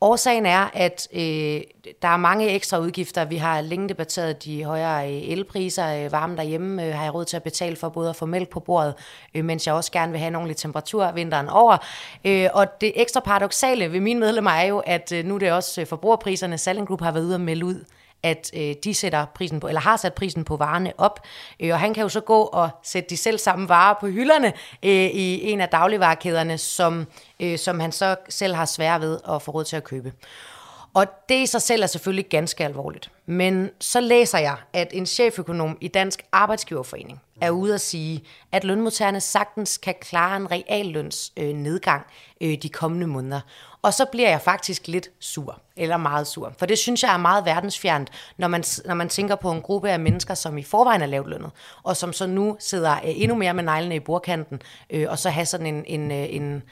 [0.00, 1.60] Årsagen er, at øh,
[2.02, 3.24] der er mange ekstra udgifter.
[3.24, 6.04] Vi har længe debatteret de højere øh, elpriser.
[6.04, 8.48] Øh, varme derhjemme øh, har jeg råd til at betale for både at få mælk
[8.48, 8.94] på bordet,
[9.34, 11.76] øh, mens jeg også gerne vil have en ordentlig temperatur vinteren over.
[12.24, 15.52] Øh, og det ekstra paradoxale ved mine medlemmer er jo, at øh, nu er det
[15.52, 16.58] også øh, forbrugerpriserne.
[16.58, 17.84] Salling Group har været ude og melde ud,
[18.24, 21.20] at øh, de sætter prisen på, eller har sat prisen på varerne op.
[21.60, 24.52] Øh, og han kan jo så gå og sætte de selv samme varer på hylderne
[24.82, 27.06] øh, i en af dagligvarekæderne, som,
[27.40, 30.12] øh, som han så selv har svært ved at få råd til at købe.
[30.94, 33.10] Og det i sig selv er selvfølgelig ganske alvorligt.
[33.26, 38.64] Men så læser jeg, at en cheføkonom i Dansk Arbejdsgiverforening er ude at sige, at
[38.64, 42.06] lønmodtagerne sagtens kan klare en realløns øh, nedgang
[42.40, 43.40] øh, de kommende måneder.
[43.84, 46.52] Og så bliver jeg faktisk lidt sur, eller meget sur.
[46.58, 48.08] For det synes jeg er meget verdensfjernt,
[48.38, 51.28] når man, når man tænker på en gruppe af mennesker, som i forvejen er lavt
[51.28, 51.50] lønnet,
[51.82, 55.30] og som så nu sidder øh, endnu mere med neglene i bordkanten, øh, og så
[55.30, 56.62] har sådan en, en, øh, en,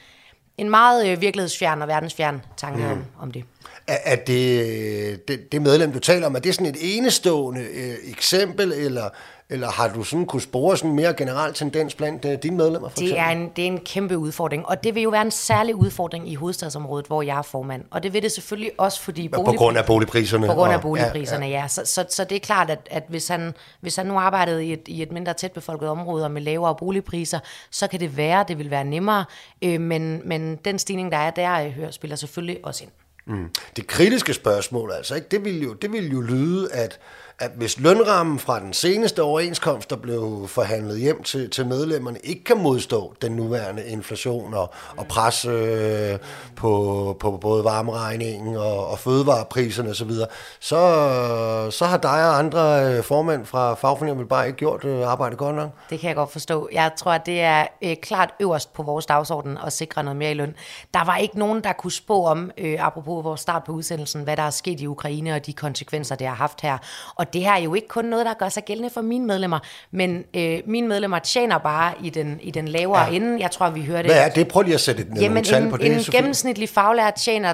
[0.57, 2.91] en meget øh, virkelighedsfjern og verdensfjern tanke mm.
[2.91, 3.43] om, om det.
[3.87, 7.95] Er, er det, det, det medlem, du taler om, er det sådan et enestående øh,
[8.11, 9.09] eksempel, eller,
[9.49, 12.89] eller har du sådan kunne spore sådan en mere generel tendens blandt øh, dine medlemmer?
[12.89, 15.31] For Det er, en, det er en kæmpe udfordring, og det vil jo være en
[15.31, 17.83] særlig udfordring i hovedstadsområdet, hvor jeg er formand.
[17.91, 19.27] Og det vil det selvfølgelig også, fordi...
[19.27, 20.47] på grund af boligpriserne.
[20.47, 21.61] På grund af og- boligpriserne, ja.
[21.61, 21.67] ja.
[21.67, 24.73] Så, så, så det er klart, at, at hvis, han, hvis han nu arbejdede i
[24.73, 27.39] et, i et mindre tætbefolket område og med lavere boligpriser,
[27.71, 29.25] så kan det være, det vil være nemmere.
[29.61, 32.91] Øh, men, men den stigning, der er der, øh, hører, spiller selvfølgelig også ind.
[33.25, 33.49] Mm.
[33.75, 35.27] Det kritiske spørgsmål, altså, ikke?
[35.31, 36.99] Det, vil jo, det vil jo lyde, at,
[37.43, 42.43] at hvis lønrammen fra den seneste overenskomst, der blev forhandlet hjem til, til medlemmerne, ikke
[42.43, 46.17] kan modstå den nuværende inflation og, og pres øh,
[46.55, 50.11] på, på både varmeregningen og, og fødevarepriserne osv.,
[50.59, 54.85] så, så så har dig og andre øh, formænd fra fagforeningen vel bare ikke gjort
[54.85, 55.69] øh, arbejdet godt nok.
[55.89, 56.69] Det kan jeg godt forstå.
[56.71, 60.31] Jeg tror, at det er øh, klart øverst på vores dagsorden at sikre noget mere
[60.31, 60.55] i løn.
[60.93, 64.37] Der var ikke nogen, der kunne spå om, øh, apropos vores start på udsendelsen, hvad
[64.37, 66.77] der er sket i Ukraine og de konsekvenser, det har haft her.
[67.15, 69.59] Og det her er jo ikke kun noget, der gør sig gældende for mine medlemmer,
[69.91, 73.15] men øh, mine medlemmer tjener bare i den, i den lavere ja.
[73.15, 73.41] ende.
[73.41, 74.07] Jeg tror, vi hørte...
[74.07, 74.47] Hvad er det?
[74.47, 75.93] Prøv lige at sætte et nogle Jamen, tal en, på det.
[75.93, 76.17] en Sofie.
[76.17, 77.53] gennemsnitlig faglært tjener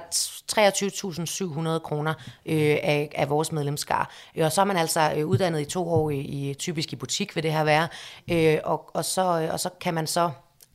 [1.76, 2.14] 23.700 kroner
[2.46, 4.12] øh, af, af vores medlemskar.
[4.36, 6.96] Øh, og så er man altså øh, uddannet i to år i, i typisk i
[6.96, 7.88] butik, vil det her være.
[8.32, 10.30] Øh, og, og, så, øh, og så kan man så...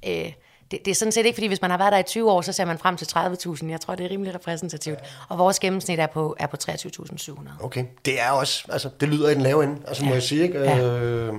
[0.08, 0.32] Øh,
[0.70, 2.40] det, det er sådan set ikke, fordi hvis man har været der i 20 år,
[2.40, 3.70] så ser man frem til 30.000.
[3.70, 4.98] Jeg tror, det er rimelig repræsentativt.
[5.28, 7.64] Og vores gennemsnit er på, er på 23.700.
[7.64, 7.84] Okay.
[8.04, 10.14] Det er også, altså, det lyder i den lave ende, altså, må Ja.
[10.14, 10.58] jeg sige, ikke?
[10.60, 10.78] Ja.
[10.78, 11.34] Øh,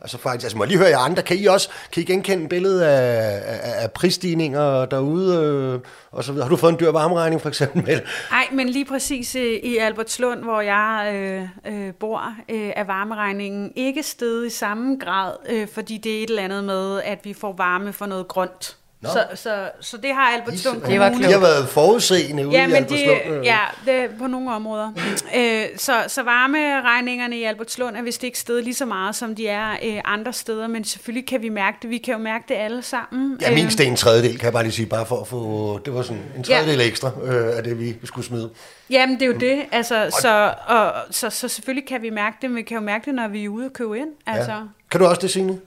[0.00, 2.48] altså, faktisk, altså, må jeg lige høre jer andre, kan I også, kan I genkende
[2.48, 5.80] billedet af, af, af prisstigninger derude, øh,
[6.10, 6.44] og så videre?
[6.44, 7.84] Har du fået en dyr varmeregning, for eksempel?
[8.30, 13.72] Nej, men lige præcis øh, i Albertslund, hvor jeg øh, øh, bor, øh, er varmeregningen
[13.76, 17.34] ikke steget i samme grad, øh, fordi det er et eller andet med, at vi
[17.34, 18.77] får varme for noget grønt.
[19.04, 21.26] Så, så, så det har Albertslund Det var Kommune.
[21.28, 23.36] De har været forudseende ude Ja, i men det, Albertslund.
[23.38, 23.44] øh.
[23.44, 24.90] ja, det på nogle områder.
[25.36, 29.48] øh, så, så varmeregningerne i Albertslund er vist ikke steget lige så meget, som de
[29.48, 31.90] er øh, andre steder, men selvfølgelig kan vi mærke det.
[31.90, 33.38] Vi kan jo mærke det alle sammen.
[33.42, 35.94] Ja, min Øh, en tredjedel, kan jeg bare lige sige, bare for at få, det
[35.94, 38.50] var sådan en tredjedel ekstra øh, af det, vi skulle smide.
[38.90, 39.64] Jamen, det er jo det.
[39.72, 43.04] Altså, så, og, så, så selvfølgelig kan vi mærke det, men vi kan jo mærke
[43.04, 44.08] det, når vi er ude og købe ind.
[44.26, 44.52] Altså.
[44.52, 44.58] Ja.
[44.90, 45.58] Kan du også det, Signe?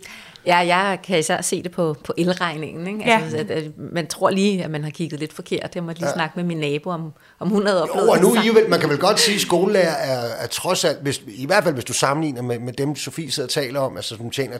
[0.45, 2.87] Ja, jeg kan især se det på, på elregningen.
[2.87, 3.09] Ikke?
[3.09, 3.19] Ja.
[3.23, 5.75] Altså, at, at man tror lige, at man har kigget lidt forkert.
[5.75, 6.13] Jeg måtte lige ja.
[6.13, 8.47] snakke med min nabo, om, om hun havde oplevet Jo, og nu er I samme.
[8.47, 11.45] jo vel, man kan vel godt sige, at skolelærer er, er trods alt, hvis, i
[11.45, 14.29] hvert fald hvis du sammenligner med, med dem, Sofie sidder og taler om, altså som
[14.29, 14.57] tjener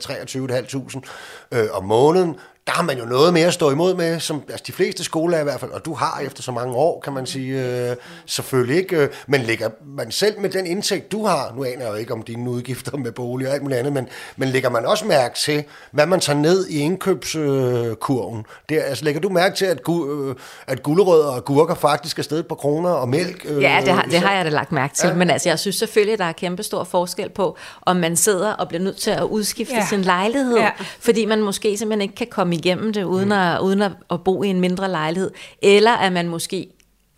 [1.52, 2.36] 23.500 øh, om måneden,
[2.66, 5.40] der har man jo noget mere at stå imod med, som altså, de fleste skolelærer
[5.40, 7.96] i hvert fald, og du har efter så mange år, kan man sige, øh,
[8.26, 11.90] selvfølgelig ikke, øh, men ligger man selv med den indtægt, du har, nu aner jeg
[11.90, 14.86] jo ikke om dine udgifter med bolig og alt muligt andet, men, men lægger man
[14.86, 18.44] også mærke til, hvad man tager ned i indkøbskurven?
[18.68, 20.36] Der, altså lægger du mærke til, at, gu, øh,
[20.66, 23.44] at gulerødder og gurker faktisk er stedet på kroner og mælk?
[23.48, 25.08] Øh, Ja, det har, det har jeg da lagt mærke til.
[25.08, 25.14] Ja.
[25.14, 28.68] Men altså, jeg synes selvfølgelig, der er kæmpe stor forskel på, om man sidder og
[28.68, 29.86] bliver nødt til at udskifte Ja.
[29.88, 30.70] sin lejlighed, Ja.
[31.00, 34.42] fordi man måske simpelthen ikke kan komme igennem det, uden, at, uden at, at bo
[34.42, 35.30] i en mindre lejlighed.
[35.62, 36.68] Eller er man måske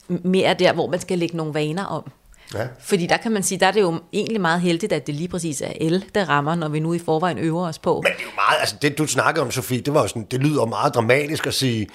[0.08, 2.10] mere der, hvor man skal lægge nogle vaner om.
[2.54, 2.66] Ja.
[2.80, 5.28] Fordi der kan man sige, der er det jo egentlig meget heldigt, at det lige
[5.28, 8.00] præcis er el, der rammer, når vi nu i forvejen øver os på.
[8.04, 10.26] Men det er jo meget, altså det du snakkede om, Sofie, det var jo sådan,
[10.30, 11.88] det lyder meget dramatisk at sige,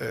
[0.00, 0.06] øh,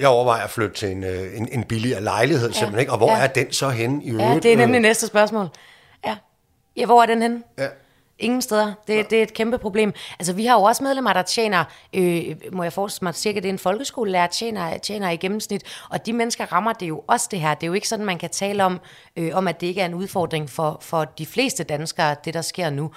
[0.00, 2.52] jeg overvejer at flytte til en, øh, en, en billigere lejlighed, ja.
[2.52, 2.92] simpelthen, ikke?
[2.92, 3.22] og hvor ja.
[3.22, 4.28] er den så henne i øvrigt?
[4.28, 5.48] Ja, det er nemlig næste spørgsmål.
[6.04, 6.16] Ja.
[6.76, 7.42] ja, hvor er den henne?
[7.58, 7.68] Ja.
[8.18, 8.72] Ingen steder.
[8.86, 9.02] Det, ja.
[9.02, 9.92] det er et kæmpe problem.
[10.18, 11.64] Altså, vi har jo også medlemmer, der tjener,
[11.94, 16.06] øh, må jeg forestille mig, cirka det er en folkeskolelærer, tjener, tjener i gennemsnit, og
[16.06, 17.54] de mennesker rammer det jo også det her.
[17.54, 18.80] Det er jo ikke sådan, man kan tale om,
[19.18, 22.42] øh, om at det ikke er en udfordring for, for de fleste danskere, det der
[22.42, 22.90] sker nu.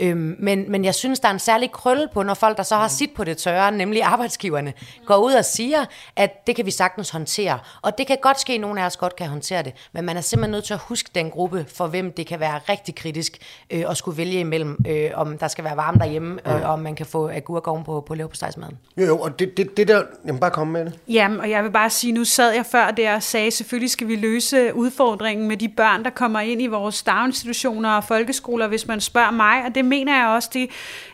[0.00, 2.76] Øhm, men, men jeg synes, der er en særlig krølle på, når folk, der så
[2.76, 4.72] har sit på det tørre, nemlig arbejdsgiverne,
[5.06, 5.84] går ud og siger,
[6.16, 7.58] at det kan vi sagtens håndtere.
[7.82, 10.16] Og det kan godt ske, at nogen af os godt kan håndtere det, men man
[10.16, 13.38] er simpelthen nødt til at huske den gruppe, for hvem det kan være rigtig kritisk
[13.70, 16.78] øh, at skulle vælge imellem, øh, om der skal være varme derhjemme, øh, og om
[16.78, 18.78] man kan få agurk oven på, på leverpostejsmaden.
[18.96, 20.98] Jo, jo, og det, det, det der, jamen bare komme med det.
[21.08, 24.08] Jamen, og jeg vil bare sige, nu sad jeg før der og sagde, selvfølgelig skal
[24.08, 28.86] vi løse udfordringen med de børn, der kommer ind i vores daginstitutioner og folkeskoler, hvis
[28.86, 30.70] man spørger mig, og det mener jeg også, det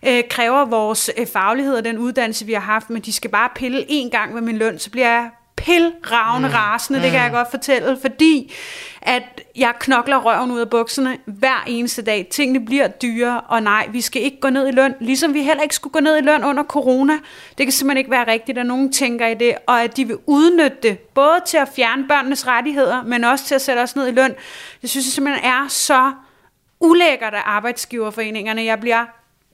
[0.06, 3.48] øh, kræver vores øh, faglighed og den uddannelse, vi har haft, men de skal bare
[3.54, 5.30] pille en gang med min løn, så bliver jeg
[5.64, 6.54] pilravne mm.
[6.54, 8.52] rasende, det kan jeg godt fortælle, fordi
[9.02, 12.28] at jeg knokler røven ud af bukserne hver eneste dag.
[12.30, 15.62] Tingene bliver dyre, og nej, vi skal ikke gå ned i løn, ligesom vi heller
[15.62, 17.12] ikke skulle gå ned i løn under corona.
[17.58, 20.16] Det kan simpelthen ikke være rigtigt, at nogen tænker i det, og at de vil
[20.26, 24.08] udnytte det, både til at fjerne børnenes rettigheder, men også til at sætte os ned
[24.08, 24.34] i løn.
[24.82, 26.12] Det synes jeg simpelthen er så
[26.80, 28.64] ulækkert af arbejdsgiverforeningerne.
[28.64, 29.04] Jeg bliver,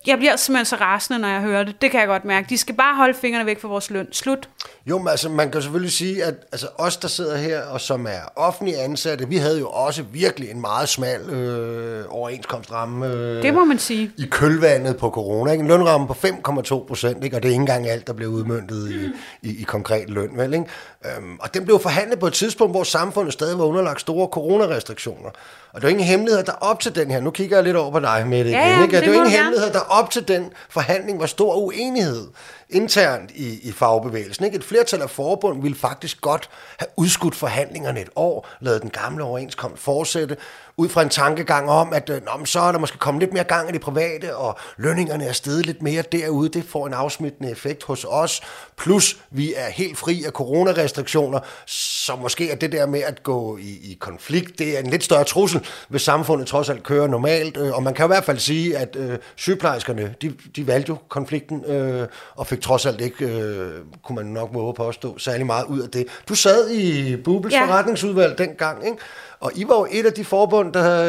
[0.07, 1.83] jeg bliver simpelthen så rasende, når jeg hører det.
[1.83, 2.47] Det kan jeg godt mærke.
[2.49, 4.13] De skal bare holde fingrene væk fra vores løn.
[4.13, 4.49] Slut.
[4.87, 8.07] Jo, men altså, man kan selvfølgelig sige, at altså, os, der sidder her, og som
[8.07, 13.07] er offentlige ansatte, vi havde jo også virkelig en meget smal øh, overenskomstramme.
[13.07, 14.13] Øh, det må man sige.
[14.19, 15.51] I kølvandet på corona.
[15.53, 15.63] Ikke?
[15.63, 19.11] En lønramme på 5,2 procent, og det er ikke engang alt, der blev udmyndtet i,
[19.49, 20.31] i, i konkret løn.
[20.37, 20.67] Vel, ikke?
[21.05, 25.31] Øhm, og den blev forhandlet på et tidspunkt, hvor samfundet stadig var underlagt store coronarestriktioner.
[25.73, 27.91] Og det er ingen hemmelighed, der op til den her, nu kigger jeg lidt over
[27.91, 28.97] på dig med det ja, igen, ikke?
[28.97, 32.29] det, det er jo ingen hemmelighed, der op til den forhandling var stor uenighed
[32.71, 34.45] internt i, i fagbevægelsen.
[34.45, 34.57] Ikke?
[34.57, 39.25] Et flertal af forbund ville faktisk godt have udskudt forhandlingerne et år, lavet den gamle
[39.25, 40.37] overenskomst fortsætte,
[40.81, 43.45] ud fra en tankegang om, at øh, nå, så er der måske kommet lidt mere
[43.45, 46.49] gang i det private, og lønningerne er steget lidt mere derude.
[46.49, 48.41] Det får en afsmittende effekt hos os.
[48.77, 53.57] Plus, vi er helt fri af coronarestriktioner, så måske er det der med at gå
[53.57, 57.57] i, i konflikt, det er en lidt større trussel, hvis samfundet trods alt kører normalt.
[57.57, 60.97] Øh, og man kan i hvert fald sige, at øh, sygeplejerskerne, de, de valgte jo
[61.09, 63.71] konflikten, øh, og fik trods alt ikke, øh,
[64.05, 66.07] kunne man nok våge påstå, særlig meget ud af det.
[66.29, 67.67] Du sad i Bubels ja.
[67.67, 68.99] forretningsudvalg dengang, ikke?
[69.41, 71.05] Og I var jo et af de forbund, der,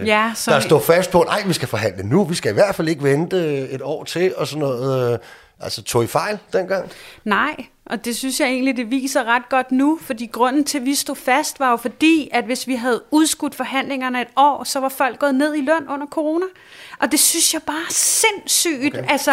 [0.00, 0.50] øh, ja, så...
[0.50, 3.02] der stod fast på, nej, vi skal forhandle nu, vi skal i hvert fald ikke
[3.02, 5.12] vente et år til, og sådan noget.
[5.12, 5.18] Øh,
[5.60, 6.90] altså, tog I fejl dengang?
[7.24, 10.84] Nej, og det synes jeg egentlig, det viser ret godt nu, fordi grunden til, at
[10.84, 14.80] vi stod fast, var jo fordi, at hvis vi havde udskudt forhandlingerne et år, så
[14.80, 16.46] var folk gået ned i løn under corona.
[17.00, 18.94] Og det synes jeg bare er sindssygt.
[18.94, 19.12] Okay.
[19.12, 19.32] Altså,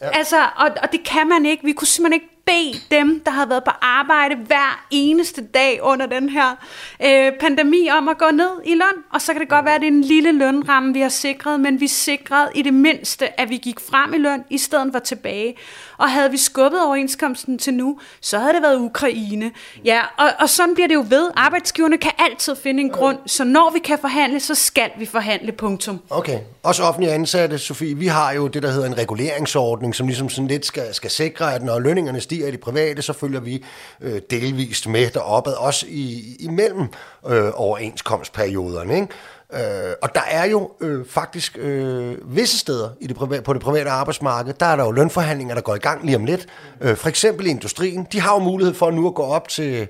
[0.00, 0.08] ja.
[0.18, 1.64] altså, og, og det kan man ikke.
[1.64, 6.06] Vi kunne simpelthen ikke bede dem, der har været på arbejde hver eneste dag under
[6.06, 6.50] den her
[7.04, 9.04] øh, pandemi, om at gå ned i løn.
[9.12, 11.60] Og så kan det godt være, at det er en lille lønramme, vi har sikret,
[11.60, 14.98] men vi sikrede i det mindste, at vi gik frem i løn, i stedet for
[14.98, 15.56] tilbage.
[15.98, 19.50] Og havde vi skubbet overenskomsten til nu, så havde det været Ukraine.
[19.84, 21.30] Ja, og, og sådan bliver det jo ved.
[21.36, 25.52] Arbejdsgiverne kan altid finde en grund, så når vi kan forhandle, så skal vi forhandle,
[25.52, 26.00] punktum.
[26.10, 26.38] Okay.
[26.62, 30.48] Også offentlige ansatte, Sofie, vi har jo det, der hedder en reguleringsordning, som ligesom sådan
[30.48, 33.64] lidt skal, skal sikre, at når lønningerne stiger i det private, så følger vi
[34.00, 36.88] øh, delvist med deropad, også i, imellem
[37.28, 38.94] øh, overenskomstperioderne.
[38.94, 39.08] Ikke?
[39.52, 43.62] Øh, og der er jo øh, faktisk øh, visse steder i det private, på det
[43.62, 46.46] private arbejdsmarked, der er der jo lønforhandlinger, der går i gang lige om lidt.
[46.80, 49.88] Øh, for eksempel i industrien, de har jo mulighed for nu at gå op til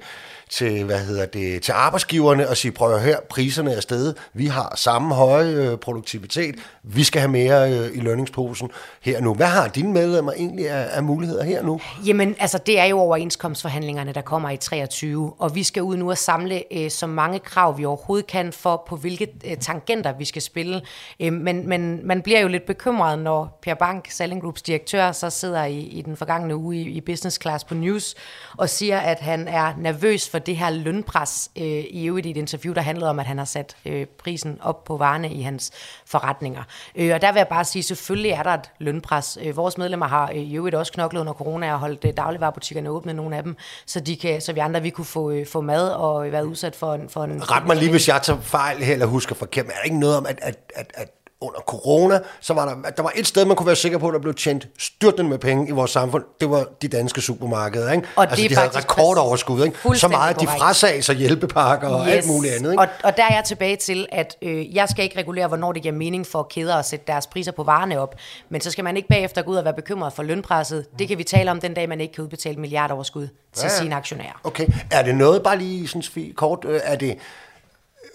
[0.53, 4.17] til, hvad hedder det, til arbejdsgiverne og sige, prøv at høre, priserne er stedet.
[4.35, 6.55] Vi har samme høje øh, produktivitet.
[6.83, 9.35] Vi skal have mere øh, i lønningsposen her nu.
[9.35, 11.81] Hvad har dine medlemmer egentlig af, af muligheder her nu?
[12.07, 16.11] Jamen, altså det er jo overenskomstforhandlingerne, der kommer i 23, og vi skal ud nu
[16.11, 20.25] og samle øh, så mange krav, vi overhovedet kan for, på hvilke øh, tangenter vi
[20.25, 20.83] skal spille.
[21.21, 25.31] Øh, men, men man bliver jo lidt bekymret, når Per Bank, Selling Groups direktør, så
[25.31, 28.15] sidder i, i den forgangne uge i, i business class på News
[28.59, 32.36] og siger, at han er nervøs for det her lønpres øh, i øvrigt i et
[32.36, 35.70] interview, der handlede om, at han har sat øh, prisen op på varerne i hans
[36.07, 36.62] forretninger.
[36.97, 39.38] Øh, og der vil jeg bare sige, selvfølgelig er der et lønpres.
[39.43, 42.90] Øh, vores medlemmer har øh, i øvrigt også knoklet under corona og holdt øh, dagligvarerbutikkerne
[42.90, 45.61] åbne, nogle af dem, så, de kan, så vi andre vi kunne få, øh, få
[45.61, 47.09] mad og være udsat for en...
[47.09, 49.76] For en Ret mig lige, hvis jeg tager fejl her, eller husker forkert, men er
[49.76, 51.09] der ikke noget om, at, at, at, at
[51.43, 54.14] under corona, så var der, der var et sted, man kunne være sikker på, at
[54.14, 56.24] der blev tjent styrtende med penge i vores samfund.
[56.40, 57.93] Det var de danske supermarkeder.
[57.93, 58.09] Ikke?
[58.16, 59.64] Og altså, det de havde rekordoverskud.
[59.64, 59.99] Ikke?
[59.99, 62.70] Så meget, at de frasag sig hjælpepakker og alt muligt andet.
[62.70, 62.82] Ikke?
[62.82, 65.82] Og, og der er jeg tilbage til, at øh, jeg skal ikke regulere, hvornår det
[65.82, 68.14] giver mening for kæder at sætte deres priser på varerne op.
[68.49, 70.86] Men så skal man ikke bagefter gå ud og være bekymret for lønpresset.
[70.99, 73.95] Det kan vi tale om den dag, man ikke kan udbetale milliardoverskud til Ja, sine
[73.95, 74.40] aktionærer.
[74.45, 74.66] Okay.
[74.90, 77.18] Er det noget, bare lige sådan kort, øh, er det...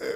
[0.01, 0.07] Øh,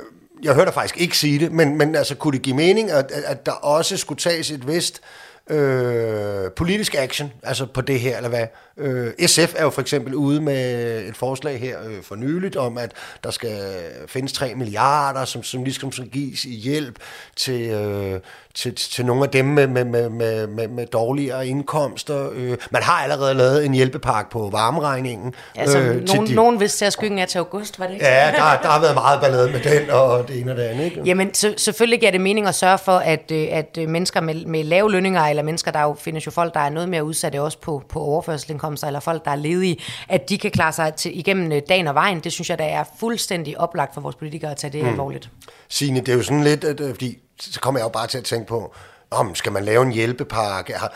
[0.43, 3.23] jeg hørte faktisk ikke sige det, men, men altså, kunne det give mening, at, at,
[3.23, 5.01] at der også skulle tages et vist
[5.49, 8.47] øh, politisk action, altså på det her, eller hvad?
[8.77, 12.77] Øh, SF er jo for eksempel ude med et forslag her øh, for nyligt om,
[12.77, 12.91] at
[13.23, 16.99] der skal findes 3 milliarder, som, som ligesom skal gives i hjælp
[17.35, 18.19] til, øh,
[18.55, 22.29] til, til nogle af dem med, med, med, med, med, med dårligere indkomster.
[22.33, 25.33] Øh, man har allerede lavet en hjælpepakke på varmeregningen.
[25.55, 28.05] Altså, øh, til nogen, de- nogen vidste at skyggen er til august, var det ikke?
[28.05, 28.31] Ja, der,
[28.61, 31.01] der har været meget ballade med den, og det ene og det andet, ikke?
[31.05, 34.45] Jamen, så, selvfølgelig giver det mening at sørge for, at, øh, at øh, mennesker med,
[34.45, 37.41] med lave lønninger, eller mennesker, der jo findes jo folk, der er noget mere udsatte
[37.41, 39.77] også på, på overførselsindkomster, eller folk, der er ledige,
[40.09, 42.19] at de kan klare sig til, igennem øh, dagen og vejen.
[42.19, 44.89] Det synes jeg, der er fuldstændig oplagt for vores politikere at tage det mm.
[44.89, 45.29] alvorligt.
[45.69, 48.23] Signe, det er jo sådan lidt, at, fordi så kommer jeg jo bare til at
[48.23, 48.73] tænke på,
[49.11, 50.73] om skal man lave en hjælpepakke?
[50.73, 50.93] Har,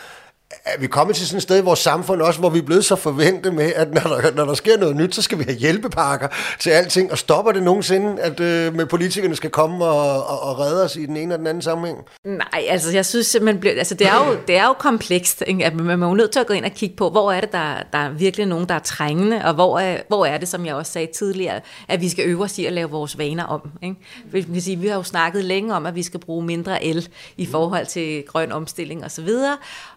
[0.50, 2.84] er vi kommet til sådan et sted i vores samfund også, hvor vi er blevet
[2.84, 5.56] så forventet med, at når der, når der sker noget nyt, så skal vi have
[5.56, 6.28] hjælpepakker
[6.58, 10.58] til alting, og stopper det nogensinde, at øh, med politikerne skal komme og, og, og
[10.58, 11.98] redde os i den ene og den anden sammenhæng?
[12.24, 15.64] Nej, altså jeg synes simpelthen, bliver, altså det er jo, det er jo komplekst, ikke?
[15.64, 17.52] at man er jo nødt til at gå ind og kigge på, hvor er det,
[17.52, 20.66] der, der er virkelig nogen, der er trængende, og hvor er, hvor er det, som
[20.66, 23.70] jeg også sagde tidligere, at vi skal øve os i at lave vores vaner om.
[23.82, 23.96] Ikke?
[24.32, 27.08] Vi, kan sige, vi har jo snakket længe om, at vi skal bruge mindre el
[27.36, 29.28] i forhold til grøn omstilling osv.,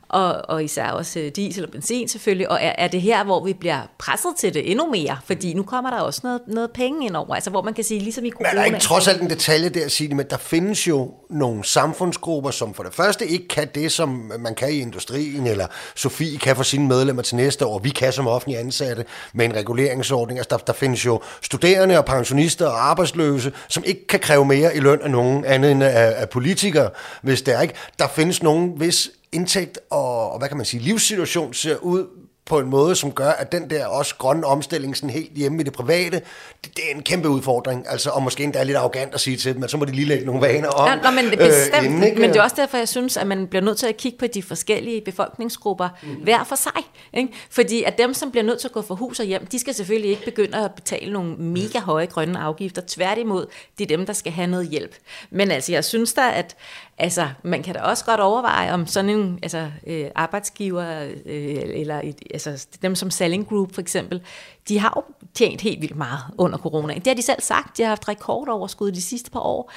[0.10, 3.45] og, og især også øh, diesel og benzin selvfølgelig, og er, er det her, hvor
[3.45, 7.05] vi bliver presset til det endnu mere, fordi nu kommer der også noget, noget penge
[7.05, 8.49] ind over, altså hvor man kan sige, ligesom i Men corona...
[8.49, 11.64] er der ikke trods alt en detalje der at sige, men der findes jo nogle
[11.64, 16.38] samfundsgrupper, som for det første ikke kan det, som man kan i industrien, eller Sofie
[16.38, 20.39] kan for sine medlemmer til næste år, vi kan som offentlige ansatte med en reguleringsordning.
[20.39, 24.76] Altså der, der findes jo studerende og pensionister og arbejdsløse, som ikke kan kræve mere
[24.76, 26.89] i løn af nogen andet end af, af politikere,
[27.22, 27.74] hvis det er ikke.
[27.99, 32.08] Der findes nogen, hvis indtægt og, og hvad kan man sige, livssituation ser ud
[32.50, 35.64] på en måde, som gør, at den der også grønne omstilling sådan helt hjemme i
[35.64, 36.22] det private,
[36.64, 37.86] det, det er en kæmpe udfordring.
[37.90, 40.08] Altså, og måske endda lidt arrogant at sige til dem, at så må de lige
[40.08, 40.90] lægge nogle vaner om.
[40.90, 42.22] Ja, nå, men det er bestemt, øh, inden, ikke?
[42.22, 44.28] men det er også derfor, jeg synes, at man bliver nødt til at kigge på
[44.28, 46.10] de forskellige befolkningsgrupper mm.
[46.10, 46.84] hver for sig.
[47.14, 47.34] Ikke?
[47.50, 49.74] Fordi at dem, som bliver nødt til at gå for hus og hjem, de skal
[49.74, 52.82] selvfølgelig ikke begynde at betale nogle mega høje grønne afgifter.
[52.88, 53.46] Tværtimod,
[53.78, 54.96] det er dem, der skal have noget hjælp.
[55.32, 56.56] Men altså, jeg synes da, at
[57.00, 62.02] altså, man kan da også godt overveje, om sådan en altså, øh, arbejdsgiver, øh, eller
[62.04, 64.22] et, altså, dem som Selling Group for eksempel,
[64.70, 66.93] de har jo tjent helt vildt meget under corona.
[66.93, 67.78] Det har de selv sagt.
[67.78, 69.72] De har haft rekordoverskud de sidste par år.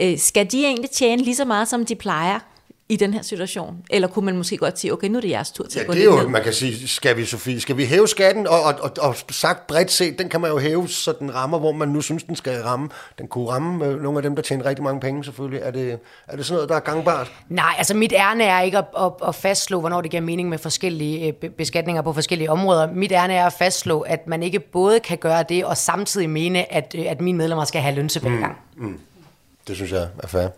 [0.00, 2.38] Øh, skal de egentlig tjene lige så meget, som de plejer
[2.88, 3.76] i den her situation?
[3.90, 5.86] Eller kunne man måske godt sige, okay, nu er det jeres tur til Ja, at
[5.86, 6.28] gå det er jo, ned?
[6.28, 9.66] man kan sige, skal vi, Sofie, skal vi hæve skatten, og, og, og, og sagt
[9.66, 12.36] bredt set, den kan man jo hæve, så den rammer, hvor man nu synes, den
[12.36, 12.88] skal ramme.
[13.18, 15.60] Den kunne ramme øh, nogle af dem, der tjener rigtig mange penge, selvfølgelig.
[15.62, 17.32] Er det, er det sådan noget, der er gangbart?
[17.48, 20.58] Nej, altså mit ærne er ikke at, at, at fastslå, hvornår det giver mening med
[20.58, 22.92] forskellige øh, be- beskatninger på forskellige områder.
[22.92, 26.72] Mit ærne er at fastslå, at man ikke både kan gøre det, og samtidig mene,
[26.72, 28.56] at, øh, at mine medlemmer skal have løntilbagegang.
[28.76, 28.98] Mm.
[29.68, 30.48] Det synes jeg er fair.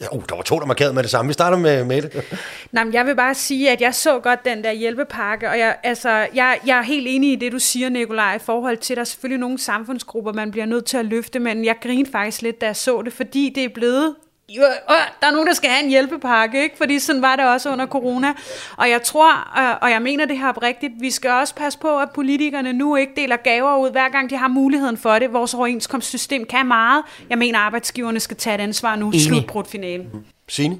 [0.00, 1.28] Ja, uh, der var to, der markerede med det samme.
[1.28, 2.38] Vi starter med med det.
[2.72, 5.76] Nej, men jeg vil bare sige, at jeg så godt den der hjælpepakke, og jeg,
[5.82, 8.96] altså, jeg, jeg er helt enig i det, du siger, Nikolaj, i forhold til, at
[8.96, 12.42] der er selvfølgelig nogle samfundsgrupper, man bliver nødt til at løfte, men jeg grinede faktisk
[12.42, 14.14] lidt, da jeg så det, fordi det er blevet
[14.48, 16.76] jo, øh, der er nogen, der skal have en hjælpepakke, ikke?
[16.76, 18.32] fordi sådan var det også under corona.
[18.76, 21.98] Og jeg tror, øh, og jeg mener det her oprigtigt, vi skal også passe på,
[21.98, 25.32] at politikerne nu ikke deler gaver ud, hver gang de har muligheden for det.
[25.32, 27.04] Vores overenskomstsystem kan meget.
[27.30, 29.06] Jeg mener, arbejdsgiverne skal tage et ansvar nu.
[29.06, 29.20] Enig.
[29.20, 30.06] Slutbrudt finale.
[30.48, 30.78] Signe?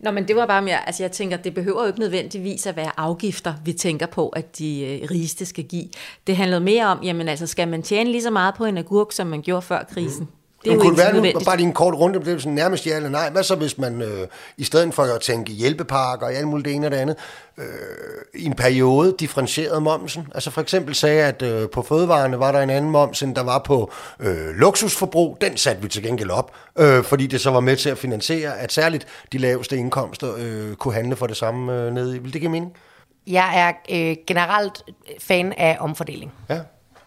[0.00, 2.76] Nå, men det var bare mere, altså jeg tænker, det behøver jo ikke nødvendigvis at
[2.76, 5.88] være afgifter, vi tænker på, at de øh, rigeste skal give.
[6.26, 9.12] Det handlede mere om, jamen altså, skal man tjene lige så meget på en agurk,
[9.12, 10.28] som man gjorde før krisen?
[10.66, 12.52] Det er jo kunne ikke det være bare lige en kort runde, det er sådan
[12.52, 13.30] nærmest ja eller nej.
[13.30, 16.74] Hvad så, hvis man øh, i stedet for at tænke hjælpepakker og alt muligt det
[16.74, 17.16] ene og det andet,
[17.58, 17.64] øh,
[18.34, 20.28] i en periode differentierede momsen?
[20.34, 23.42] Altså for eksempel sagde, at øh, på fødevarene var der en anden moms, end der
[23.42, 25.38] var på øh, luksusforbrug.
[25.40, 28.58] Den satte vi til gengæld op, øh, fordi det så var med til at finansiere,
[28.58, 32.18] at særligt de laveste indkomster øh, kunne handle for det samme øh, nede i.
[32.18, 32.72] Vil det give mening?
[33.26, 33.72] Jeg er
[34.10, 34.82] øh, generelt
[35.20, 36.32] fan af omfordeling.
[36.48, 36.58] Ja,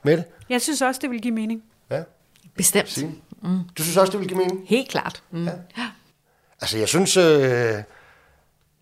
[0.03, 0.24] Mette?
[0.49, 1.64] Jeg synes også, det vil give mening.
[2.58, 2.89] Bestemt.
[2.91, 3.12] Signe?
[3.43, 3.60] Mm.
[3.78, 4.62] Du synes også, det vil give mening?
[4.68, 5.24] Helt klart.
[5.32, 5.45] Mm.
[5.45, 5.52] Ja.
[6.62, 7.74] Altså, jeg synes, øh,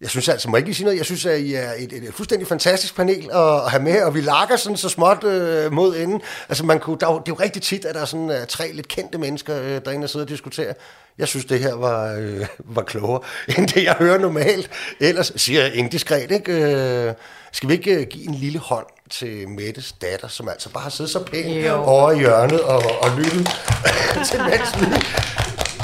[0.02, 0.98] Jeg synes altså, må jeg ikke sige noget?
[0.98, 4.02] Jeg synes, at I er et, et, et fuldstændig fantastisk panel at, at have med,
[4.04, 6.22] og vi lakker sådan så småt øh, mod enden.
[6.50, 8.36] Altså, man kunne, der, er det er jo rigtig tit, at der er sådan uh,
[8.50, 10.74] tre lidt kendte mennesker, øh, derinde og sidder og diskuterer.
[11.18, 13.22] Jeg synes, det her var, øh, var klogere,
[13.58, 14.70] end det, jeg hører normalt.
[15.00, 16.52] Ellers siger jeg indiskret, ikke?
[16.52, 17.14] Øh,
[17.58, 20.90] skal vi ikke øh, give en lille hånd til Mettes datter, som altså bare har
[20.90, 21.84] siddet så pænt Jo.
[21.84, 23.48] over i hjørnet og, og lyttet
[24.32, 24.86] til, mens vi,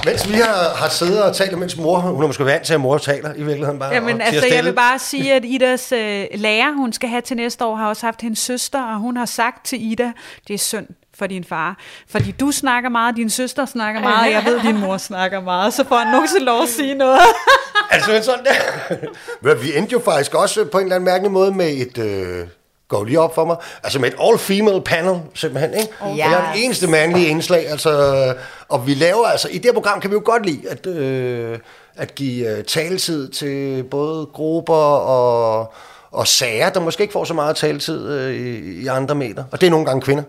[0.05, 2.81] mens vi har, har siddet og talt, mens mor, hun er måske vant til, at
[2.81, 3.93] mor taler i virkeligheden bare.
[3.93, 7.65] Jamen, altså, jeg vil bare sige, at Idas øh, lærer, hun skal have til næste
[7.65, 10.11] år, har også haft hendes søster, og hun har sagt til Ida,
[10.47, 11.77] det er synd for din far.
[12.09, 15.73] Fordi du snakker meget, din søster snakker meget, og jeg ved, din mor snakker meget,
[15.73, 17.19] så får han nogensinde lov at sige noget.
[17.93, 18.95] Altså sådan der.
[19.41, 21.97] Men vi endte jo faktisk også på en eller anden mærkelig måde med et...
[21.97, 22.47] Øh,
[22.87, 23.55] går lige op for mig.
[23.83, 25.93] Altså med et all-female panel, simpelthen, ikke?
[26.09, 26.17] Yes.
[26.17, 28.33] Jeg er den eneste mandlige indslag, altså...
[28.69, 29.47] Og vi laver altså...
[29.47, 31.59] I det her program kan vi jo godt lide at, øh,
[31.95, 35.73] at give øh, taletid til både grupper og,
[36.11, 39.43] og sager, der måske ikke får så meget taletid øh, i, i andre medier.
[39.51, 40.23] Og det er nogle gange kvinder.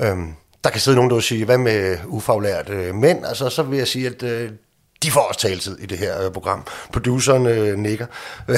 [0.00, 0.34] Øhm,
[0.64, 3.26] der kan sidde nogen, der vil sige, hvad med ufaglærte øh, mænd?
[3.26, 4.50] Altså, så vil jeg sige, at øh,
[5.04, 6.66] de får også taletid i det her øh, program.
[6.92, 8.06] Produceren øh, nikker.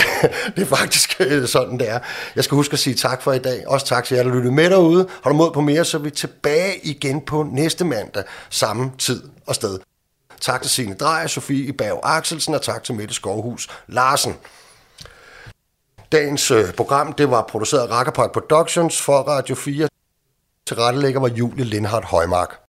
[0.57, 1.99] det er faktisk øh, sådan, det er.
[2.37, 3.69] Jeg skal huske at sige tak for i dag.
[3.69, 5.09] Også tak til jer, der lyttede med derude.
[5.23, 8.23] Har du mod på mere, så er vi tilbage igen på næste mandag.
[8.51, 9.79] Samme tid og sted.
[10.41, 14.37] Tak til Signe Drejer, Sofie Berg Axelsen og tak til Mette Skovhus Larsen.
[16.13, 19.89] Dagens øh, program det var produceret af Rakkerpark Productions for Radio 4.
[20.67, 22.59] Tilrettelægger var Julie Lindhardt Højmark.